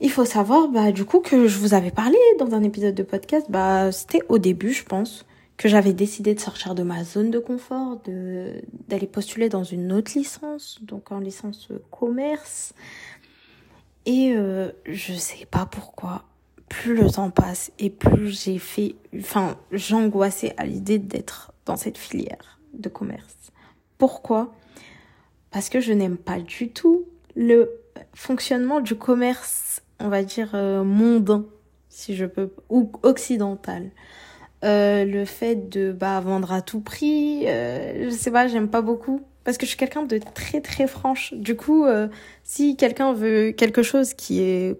Il 0.00 0.10
faut 0.10 0.24
savoir, 0.24 0.68
bah, 0.68 0.92
du 0.92 1.04
coup, 1.04 1.20
que 1.20 1.46
je 1.46 1.58
vous 1.58 1.72
avais 1.72 1.90
parlé 1.90 2.18
dans 2.38 2.54
un 2.54 2.62
épisode 2.62 2.94
de 2.94 3.02
podcast, 3.02 3.46
bah, 3.48 3.92
c'était 3.92 4.22
au 4.28 4.38
début, 4.38 4.72
je 4.72 4.84
pense, 4.84 5.24
que 5.56 5.68
j'avais 5.68 5.92
décidé 5.92 6.34
de 6.34 6.40
sortir 6.40 6.74
de 6.74 6.82
ma 6.82 7.04
zone 7.04 7.30
de 7.30 7.38
confort, 7.38 8.00
d'aller 8.06 9.06
postuler 9.06 9.48
dans 9.48 9.64
une 9.64 9.92
autre 9.92 10.12
licence, 10.16 10.78
donc 10.82 11.12
en 11.12 11.20
licence 11.20 11.68
commerce, 11.90 12.74
et 14.06 14.34
euh, 14.36 14.70
je 14.84 15.14
sais 15.14 15.46
pas 15.46 15.66
pourquoi, 15.66 16.24
plus 16.68 16.94
le 16.94 17.10
temps 17.10 17.30
passe 17.30 17.72
et 17.78 17.88
plus 17.90 18.42
j'ai 18.42 18.58
fait, 18.58 18.96
enfin, 19.16 19.56
j'angoissais 19.70 20.54
à 20.56 20.66
l'idée 20.66 20.98
d'être 20.98 21.52
dans 21.66 21.76
cette 21.76 21.98
filière 21.98 22.58
de 22.74 22.88
commerce. 22.88 23.52
Pourquoi? 23.96 24.52
Parce 25.50 25.68
que 25.68 25.80
je 25.80 25.92
n'aime 25.92 26.16
pas 26.16 26.40
du 26.40 26.70
tout 26.70 27.04
le 27.36 27.70
fonctionnement 28.12 28.80
du 28.80 28.96
commerce, 28.96 29.82
on 30.00 30.08
va 30.08 30.22
dire 30.22 30.50
euh, 30.54 30.82
mondain, 30.82 31.46
si 31.88 32.16
je 32.16 32.26
peux, 32.26 32.50
ou 32.68 32.90
occidental. 33.02 33.90
Euh, 34.64 35.04
le 35.04 35.24
fait 35.24 35.68
de 35.68 35.92
bah, 35.92 36.20
vendre 36.20 36.52
à 36.52 36.62
tout 36.62 36.80
prix, 36.80 37.44
euh, 37.46 38.04
je 38.04 38.10
sais 38.10 38.30
pas, 38.30 38.48
j'aime 38.48 38.68
pas 38.68 38.80
beaucoup. 38.82 39.20
parce 39.44 39.58
que 39.58 39.66
je 39.66 39.70
suis 39.70 39.78
quelqu'un 39.78 40.04
de 40.04 40.18
très 40.34 40.60
très 40.60 40.86
franche. 40.86 41.34
Du 41.34 41.54
coup, 41.56 41.84
euh, 41.84 42.08
si 42.44 42.76
quelqu'un 42.76 43.12
veut 43.12 43.52
quelque 43.52 43.82
chose 43.82 44.14
qui 44.14 44.40
est 44.40 44.78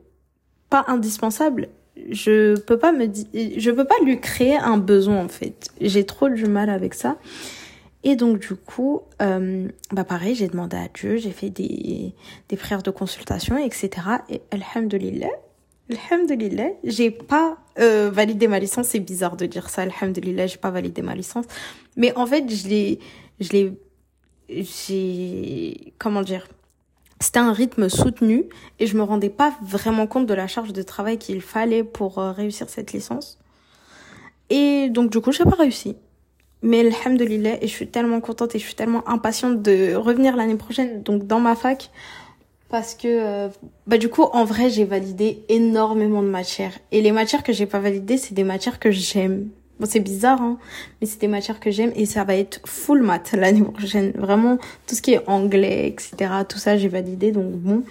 pas 0.70 0.84
indispensable, 0.88 1.68
je 2.10 2.58
peux 2.58 2.78
pas 2.78 2.92
me 2.92 3.06
je 3.06 3.70
peux 3.70 3.84
pas 3.84 3.94
lui 4.04 4.20
créer 4.20 4.56
un 4.56 4.78
besoin 4.78 5.22
en 5.24 5.28
fait. 5.28 5.68
J'ai 5.80 6.04
trop 6.04 6.28
du 6.28 6.46
mal 6.46 6.70
avec 6.70 6.94
ça. 6.94 7.16
Et 8.04 8.16
donc 8.16 8.38
du 8.38 8.54
coup, 8.54 9.02
euh, 9.22 9.68
bah 9.92 10.04
pareil, 10.04 10.34
j'ai 10.34 10.48
demandé 10.48 10.76
à 10.76 10.88
Dieu, 10.92 11.16
j'ai 11.16 11.30
fait 11.30 11.50
des, 11.50 12.14
des 12.48 12.56
prières 12.56 12.82
de 12.82 12.90
consultation, 12.90 13.56
etc. 13.58 13.90
Et 14.28 14.42
alhamdulillah, 14.50 15.30
alhamdulillah, 15.90 16.70
j'ai 16.84 17.10
pas 17.10 17.58
euh, 17.78 18.10
validé 18.10 18.48
ma 18.48 18.58
licence. 18.58 18.88
C'est 18.88 19.00
bizarre 19.00 19.36
de 19.36 19.46
dire 19.46 19.68
ça, 19.68 19.82
alhamdulillah, 19.82 20.46
j'ai 20.46 20.58
pas 20.58 20.70
validé 20.70 21.02
ma 21.02 21.14
licence. 21.14 21.46
Mais 21.96 22.16
en 22.16 22.26
fait, 22.26 22.48
je 22.48 22.68
l'ai, 22.68 22.98
je 23.40 23.52
l'ai, 23.52 23.72
j'ai, 24.48 25.94
comment 25.98 26.22
dire, 26.22 26.46
c'était 27.20 27.38
un 27.38 27.52
rythme 27.52 27.88
soutenu 27.88 28.44
et 28.78 28.86
je 28.86 28.96
me 28.96 29.02
rendais 29.02 29.30
pas 29.30 29.54
vraiment 29.62 30.06
compte 30.06 30.26
de 30.26 30.34
la 30.34 30.46
charge 30.46 30.72
de 30.72 30.82
travail 30.82 31.18
qu'il 31.18 31.40
fallait 31.40 31.84
pour 31.84 32.18
euh, 32.18 32.32
réussir 32.32 32.68
cette 32.68 32.92
licence. 32.92 33.38
Et 34.50 34.88
donc 34.90 35.10
du 35.10 35.20
coup, 35.20 35.32
j'ai 35.32 35.44
pas 35.44 35.56
réussi. 35.56 35.96
Mais 36.62 36.80
alhamdulillah, 36.80 37.62
et 37.62 37.66
je 37.66 37.72
suis 37.72 37.88
tellement 37.88 38.20
contente 38.20 38.54
et 38.54 38.58
je 38.58 38.64
suis 38.64 38.74
tellement 38.74 39.06
impatiente 39.08 39.60
de 39.62 39.94
revenir 39.94 40.34
l'année 40.34 40.56
prochaine, 40.56 41.02
donc 41.02 41.26
dans 41.26 41.40
ma 41.40 41.56
fac, 41.56 41.90
parce 42.74 42.96
que, 42.96 43.06
euh, 43.06 43.48
bah 43.86 43.98
du 43.98 44.08
coup, 44.08 44.24
en 44.24 44.44
vrai, 44.44 44.68
j'ai 44.68 44.84
validé 44.84 45.44
énormément 45.48 46.24
de 46.24 46.28
matières. 46.28 46.76
Et 46.90 47.02
les 47.02 47.12
matières 47.12 47.44
que 47.44 47.52
j'ai 47.52 47.66
pas 47.66 47.78
validées, 47.78 48.16
c'est 48.16 48.34
des 48.34 48.42
matières 48.42 48.80
que 48.80 48.90
j'aime. 48.90 49.50
Bon, 49.78 49.86
c'est 49.88 50.00
bizarre, 50.00 50.42
hein, 50.42 50.58
mais 51.00 51.06
c'est 51.06 51.20
des 51.20 51.28
matières 51.28 51.60
que 51.60 51.70
j'aime 51.70 51.92
et 51.94 52.04
ça 52.04 52.24
va 52.24 52.34
être 52.34 52.60
full 52.64 53.00
math 53.00 53.30
l'année 53.38 53.62
prochaine. 53.62 54.10
Vraiment, 54.16 54.58
tout 54.88 54.96
ce 54.96 55.02
qui 55.02 55.12
est 55.12 55.22
anglais, 55.28 55.86
etc., 55.86 56.32
tout 56.48 56.58
ça, 56.58 56.76
j'ai 56.76 56.88
validé, 56.88 57.30
donc 57.30 57.52
bon, 57.52 57.84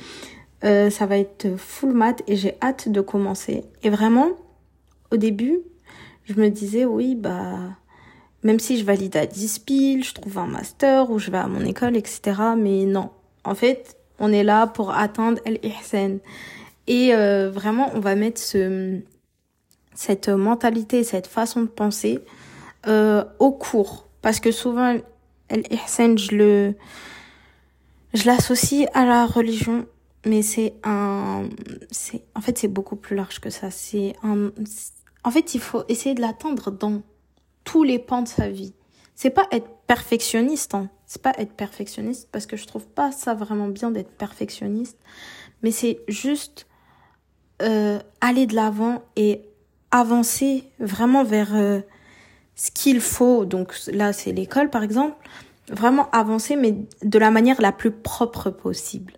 euh, 0.65 0.89
ça 0.89 1.05
va 1.05 1.17
être 1.17 1.55
full 1.55 1.93
math 1.93 2.21
et 2.27 2.35
j'ai 2.35 2.57
hâte 2.61 2.89
de 2.89 2.99
commencer. 2.99 3.63
Et 3.83 3.89
vraiment, 3.89 4.31
au 5.13 5.15
début, 5.15 5.59
je 6.25 6.33
me 6.33 6.49
disais, 6.49 6.83
oui, 6.83 7.15
bah, 7.15 7.57
même 8.43 8.59
si 8.59 8.77
je 8.77 8.83
valide 8.83 9.15
à 9.15 9.27
10 9.27 9.59
piles, 9.59 10.03
je 10.03 10.13
trouve 10.13 10.39
un 10.39 10.47
master 10.47 11.09
ou 11.09 11.19
je 11.19 11.31
vais 11.31 11.37
à 11.37 11.47
mon 11.47 11.63
école, 11.63 11.95
etc. 11.95 12.33
Mais 12.57 12.83
non. 12.83 13.11
En 13.45 13.55
fait, 13.55 13.97
on 14.19 14.31
est 14.31 14.43
là 14.43 14.67
pour 14.67 14.91
atteindre 14.91 15.39
l'ihsan. 15.45 16.19
Et 16.87 17.13
euh, 17.13 17.49
vraiment, 17.49 17.91
on 17.93 17.99
va 17.99 18.15
mettre 18.15 18.41
ce, 18.41 18.99
cette 19.93 20.29
mentalité, 20.29 21.03
cette 21.03 21.27
façon 21.27 21.61
de 21.61 21.67
penser 21.67 22.19
euh, 22.87 23.23
au 23.39 23.51
cours. 23.51 24.07
Parce 24.21 24.39
que 24.39 24.51
souvent, 24.51 24.95
l'ihsan, 25.49 26.17
je 26.17 26.35
le, 26.35 26.75
je 28.13 28.25
l'associe 28.25 28.87
à 28.93 29.05
la 29.05 29.25
religion. 29.25 29.85
Mais 30.25 30.41
c'est 30.41 30.73
un, 30.83 31.49
c'est, 31.91 32.23
en 32.33 32.39
fait, 32.39 32.57
c'est 32.57 32.69
beaucoup 32.69 32.95
plus 32.95 33.15
large 33.15 33.39
que 33.39 33.49
ça. 33.49 33.71
C'est 33.71 34.15
un, 34.23 34.51
en 35.25 35.31
fait, 35.31 35.53
il 35.53 35.59
faut 35.59 35.83
essayer 35.89 36.15
de 36.15 36.21
l'atteindre 36.21 36.71
dans 36.71 37.01
tous 37.63 37.83
les 37.83 37.99
pans 37.99 38.21
de 38.21 38.27
sa 38.27 38.49
vie. 38.49 38.73
C'est 39.15 39.29
pas 39.29 39.47
être 39.51 39.69
perfectionniste, 39.87 40.73
hein. 40.75 40.89
C'est 41.05 41.21
pas 41.21 41.33
être 41.37 41.53
perfectionniste 41.53 42.29
parce 42.31 42.45
que 42.45 42.57
je 42.57 42.65
trouve 42.65 42.87
pas 42.87 43.11
ça 43.11 43.35
vraiment 43.35 43.67
bien 43.67 43.91
d'être 43.91 44.11
perfectionniste. 44.11 44.97
Mais 45.61 45.71
c'est 45.71 45.99
juste 46.07 46.65
euh, 47.61 47.99
aller 48.21 48.47
de 48.47 48.55
l'avant 48.55 49.03
et 49.15 49.41
avancer 49.91 50.63
vraiment 50.79 51.23
vers 51.23 51.55
euh, 51.55 51.81
ce 52.55 52.71
qu'il 52.71 52.99
faut. 52.99 53.45
Donc 53.45 53.75
là, 53.87 54.11
c'est 54.11 54.31
l'école, 54.31 54.69
par 54.69 54.83
exemple. 54.83 55.15
Vraiment 55.69 56.09
avancer, 56.11 56.55
mais 56.55 56.75
de 57.03 57.19
la 57.19 57.31
manière 57.31 57.61
la 57.61 57.71
plus 57.71 57.91
propre 57.91 58.49
possible 58.49 59.13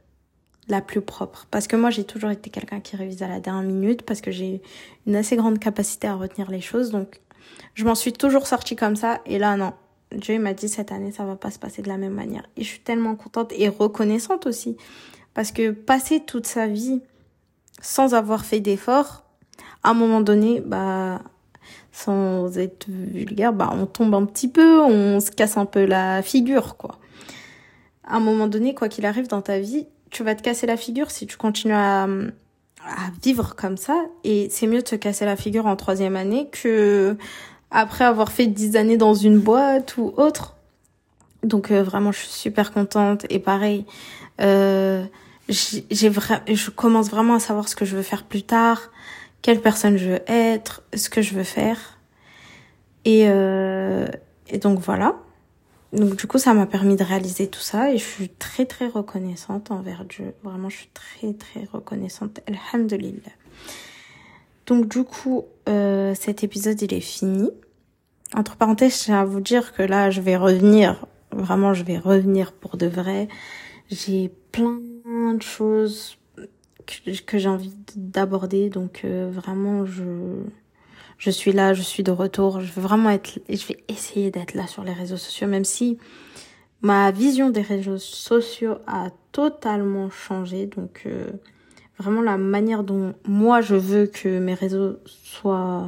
la 0.68 0.82
plus 0.82 1.02
propre. 1.02 1.48
Parce 1.52 1.68
que 1.68 1.76
moi, 1.76 1.90
j'ai 1.90 2.04
toujours 2.04 2.32
été 2.32 2.50
quelqu'un 2.50 2.80
qui 2.80 2.96
révise 2.96 3.22
à 3.24 3.28
la 3.28 3.40
dernière 3.40 3.64
minute 3.64 4.02
parce 4.04 4.22
que 4.22 4.32
j'ai 4.32 4.62
une 5.06 5.16
assez 5.16 5.36
grande 5.36 5.60
capacité 5.60 6.08
à 6.08 6.16
retenir 6.16 6.50
les 6.50 6.62
choses. 6.62 6.92
Donc, 6.92 7.22
je 7.74 7.86
m'en 7.86 7.96
suis 7.96 8.14
toujours 8.14 8.48
sortie 8.48 8.76
comme 8.76 8.96
ça. 8.96 9.22
Et 9.26 9.38
là, 9.38 9.56
non. 9.58 9.74
Dieu 10.15 10.39
m'a 10.39 10.54
dit 10.54 10.69
cette 10.69 10.91
année, 10.91 11.12
ça 11.12 11.25
va 11.25 11.36
pas 11.36 11.51
se 11.51 11.60
passer 11.60 11.82
de 11.82 11.88
la 11.88 11.97
même 11.97 12.13
manière. 12.13 12.43
Et 12.58 12.63
je 12.63 12.67
suis 12.67 12.80
tellement 12.80 13.15
contente 13.15 13.51
et 13.56 13.69
reconnaissante 13.69 14.45
aussi. 14.45 14.78
Parce 15.34 15.51
que 15.51 15.71
passer 15.71 16.21
toute 16.21 16.47
sa 16.47 16.67
vie 16.67 17.01
sans 17.82 18.13
avoir 18.13 18.45
fait 18.45 18.60
d'efforts, 18.60 19.23
à 19.84 19.89
un 19.89 19.93
moment 19.93 20.21
donné, 20.21 20.62
bah, 20.62 21.21
sans 21.91 22.58
être 22.58 22.88
vulgaire, 22.89 23.54
bah, 23.54 23.69
on 23.73 23.86
tombe 23.86 24.15
un 24.15 24.25
petit 24.25 24.47
peu, 24.47 24.82
on 24.82 25.19
se 25.19 25.32
casse 25.32 25.58
un 25.58 25.65
peu 25.65 25.86
la 25.86 26.21
figure, 26.21 26.78
quoi. 26.78 26.99
À 28.06 28.17
un 28.17 28.19
moment 28.19 28.47
donné, 28.47 28.73
quoi 28.73 28.88
qu'il 28.89 29.06
arrive 29.06 29.28
dans 29.28 29.41
ta 29.41 29.60
vie, 29.60 29.88
tu 30.10 30.23
vas 30.23 30.36
te 30.36 30.41
casser 30.41 30.67
la 30.67 30.78
figure 30.78 31.12
si 31.12 31.28
tu 31.28 31.38
continues 31.38 31.73
à, 31.73 32.04
à 32.04 33.12
vivre 33.21 33.56
comme 33.56 33.78
ça. 33.78 34.06
Et 34.23 34.47
c'est 34.49 34.67
mieux 34.67 34.82
de 34.82 34.88
se 34.88 34.95
casser 34.95 35.25
la 35.25 35.36
figure 35.36 35.65
en 35.65 35.75
troisième 35.75 36.15
année 36.15 36.49
que 36.51 37.17
après 37.76 38.06
avoir 38.06 38.32
fait 38.32 38.48
dix 38.48 38.78
années 38.78 38.96
dans 38.96 39.14
une 39.14 39.38
boîte 39.38 39.98
ou 39.98 40.14
autre. 40.16 40.56
Donc 41.44 41.72
euh, 41.72 41.84
vraiment, 41.84 42.12
je 42.14 42.20
suis 42.20 42.30
super 42.30 42.72
contente. 42.72 43.26
Et 43.30 43.38
pareil, 43.38 43.86
euh, 44.42 45.04
j'ai 45.50 46.10
vraiment, 46.10 46.42
je 46.48 46.70
commence 46.72 47.10
vraiment 47.10 47.36
à 47.36 47.40
savoir 47.40 47.68
ce 47.68 47.76
que 47.76 47.84
je 47.84 47.98
veux 47.98 48.02
faire 48.02 48.24
plus 48.24 48.44
tard, 48.44 48.92
quelle 49.42 49.62
personne 49.62 49.98
je 49.98 50.12
veux 50.12 50.22
être, 50.28 50.84
ce 50.96 51.10
que 51.10 51.22
je 51.22 51.36
veux 51.36 51.44
faire. 51.44 52.00
Et, 53.04 53.26
euh, 53.28 54.08
et 54.48 54.58
donc 54.58 54.80
voilà. 54.80 55.18
Donc 55.92 56.16
du 56.16 56.28
coup, 56.28 56.38
ça 56.40 56.54
m'a 56.54 56.66
permis 56.66 56.96
de 56.96 57.04
réaliser 57.04 57.48
tout 57.48 57.60
ça 57.60 57.92
et 57.92 57.98
je 57.98 58.04
suis 58.04 58.30
très 58.30 58.66
très 58.66 58.88
reconnaissante 58.88 59.70
envers 59.70 60.06
Dieu. 60.06 60.34
Vraiment, 60.44 60.70
je 60.70 60.78
suis 60.78 60.90
très 60.94 61.34
très 61.34 61.68
reconnaissante. 61.72 62.40
Alhamdulillah. 62.48 63.32
Donc 64.66 64.88
du 64.88 65.04
coup, 65.04 65.44
euh, 65.68 66.16
cet 66.16 66.44
épisode 66.46 66.82
il 66.82 66.94
est 66.94 67.02
fini. 67.02 67.52
Entre 68.34 68.56
parenthèses, 68.56 69.06
je 69.06 69.12
à 69.12 69.24
vous 69.24 69.42
dire 69.42 69.74
que 69.74 69.84
là, 69.84 70.10
je 70.10 70.22
vais 70.22 70.36
revenir. 70.36 71.06
Vraiment, 71.32 71.74
je 71.74 71.84
vais 71.84 71.98
revenir 71.98 72.52
pour 72.52 72.78
de 72.78 72.88
vrai. 72.88 73.28
J'ai 73.90 74.32
plein 74.52 74.80
de 75.34 75.42
choses 75.42 76.18
que, 76.86 77.22
que 77.22 77.38
j'ai 77.38 77.50
envie 77.50 77.74
d'aborder. 77.96 78.70
Donc 78.70 79.02
euh, 79.06 79.30
vraiment, 79.32 79.86
je 79.86 80.04
je 81.18 81.30
suis 81.30 81.52
là, 81.52 81.74
je 81.74 81.82
suis 81.82 82.04
de 82.04 82.12
retour, 82.12 82.60
je 82.60 82.72
vais 82.74 82.82
vraiment 82.82 83.10
être, 83.10 83.40
je 83.50 83.68
vais 83.68 83.78
essayer 83.88 84.32
d'être 84.32 84.54
là 84.54 84.68
sur 84.68 84.84
les 84.84 84.94
réseaux 84.94 85.18
sociaux, 85.18 85.48
même 85.48 85.64
si 85.64 85.98
ma 86.82 87.12
vision 87.12 87.50
des 87.50 87.62
réseaux 87.62 87.98
sociaux 87.98 88.76
a 88.86 89.10
totalement 89.32 90.10
changé. 90.10 90.66
Donc, 90.68 91.04
euh, 91.06 91.32
vraiment 91.98 92.22
la 92.22 92.38
manière 92.38 92.84
dont 92.84 93.14
moi 93.26 93.62
je 93.62 93.76
veux 93.76 94.08
que 94.08 94.40
mes 94.40 94.54
réseaux 94.54 94.98
soient 95.06 95.88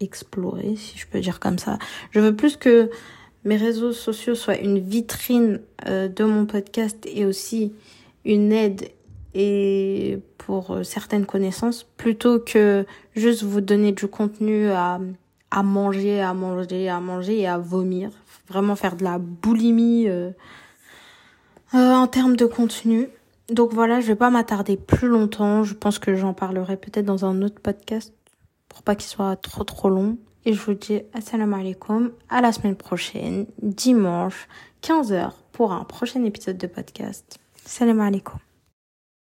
explorés, 0.00 0.76
si 0.76 0.98
je 0.98 1.06
peux 1.06 1.20
dire 1.20 1.40
comme 1.40 1.58
ça. 1.58 1.78
Je 2.10 2.20
veux 2.20 2.34
plus 2.34 2.56
que 2.56 2.90
mes 3.44 3.56
réseaux 3.56 3.92
sociaux 3.92 4.34
soient 4.34 4.58
une 4.58 4.78
vitrine 4.78 5.60
euh, 5.86 6.08
de 6.08 6.24
mon 6.24 6.46
podcast 6.46 7.06
et 7.06 7.24
aussi 7.26 7.72
une 8.24 8.52
aide 8.52 8.90
et 9.34 10.18
pour 10.38 10.70
euh, 10.70 10.82
certaines 10.82 11.26
connaissances 11.26 11.84
plutôt 11.96 12.38
que 12.38 12.86
juste 13.14 13.42
vous 13.42 13.60
donner 13.60 13.92
du 13.92 14.06
contenu 14.06 14.70
à, 14.70 15.00
à 15.50 15.62
manger, 15.62 16.20
à 16.20 16.34
manger, 16.34 16.88
à 16.88 17.00
manger 17.00 17.40
et 17.40 17.46
à 17.46 17.58
vomir. 17.58 18.10
Vraiment 18.48 18.76
faire 18.76 18.96
de 18.96 19.04
la 19.04 19.18
boulimie 19.18 20.08
euh, 20.08 20.30
euh, 21.74 21.92
en 21.92 22.06
termes 22.06 22.36
de 22.36 22.46
contenu. 22.46 23.08
Donc 23.50 23.72
voilà, 23.72 24.00
je 24.00 24.06
vais 24.06 24.14
pas 24.14 24.30
m'attarder 24.30 24.76
plus 24.76 25.08
longtemps. 25.08 25.64
Je 25.64 25.74
pense 25.74 25.98
que 25.98 26.14
j'en 26.14 26.32
parlerai 26.32 26.76
peut-être 26.76 27.04
dans 27.04 27.24
un 27.24 27.42
autre 27.42 27.60
podcast 27.60 28.12
pour 28.74 28.82
pas 28.82 28.96
qu'il 28.96 29.08
soit 29.08 29.36
trop 29.36 29.64
trop 29.64 29.88
long. 29.88 30.18
Et 30.44 30.52
je 30.52 30.60
vous 30.60 30.74
dis 30.74 31.00
assalamu 31.14 31.54
alaikum, 31.54 32.12
à 32.28 32.42
la 32.42 32.52
semaine 32.52 32.76
prochaine, 32.76 33.46
dimanche, 33.62 34.48
15h, 34.82 35.30
pour 35.52 35.72
un 35.72 35.84
prochain 35.84 36.22
épisode 36.24 36.58
de 36.58 36.66
podcast. 36.66 37.38
Salam 37.64 38.00
alaikum. 38.00 38.38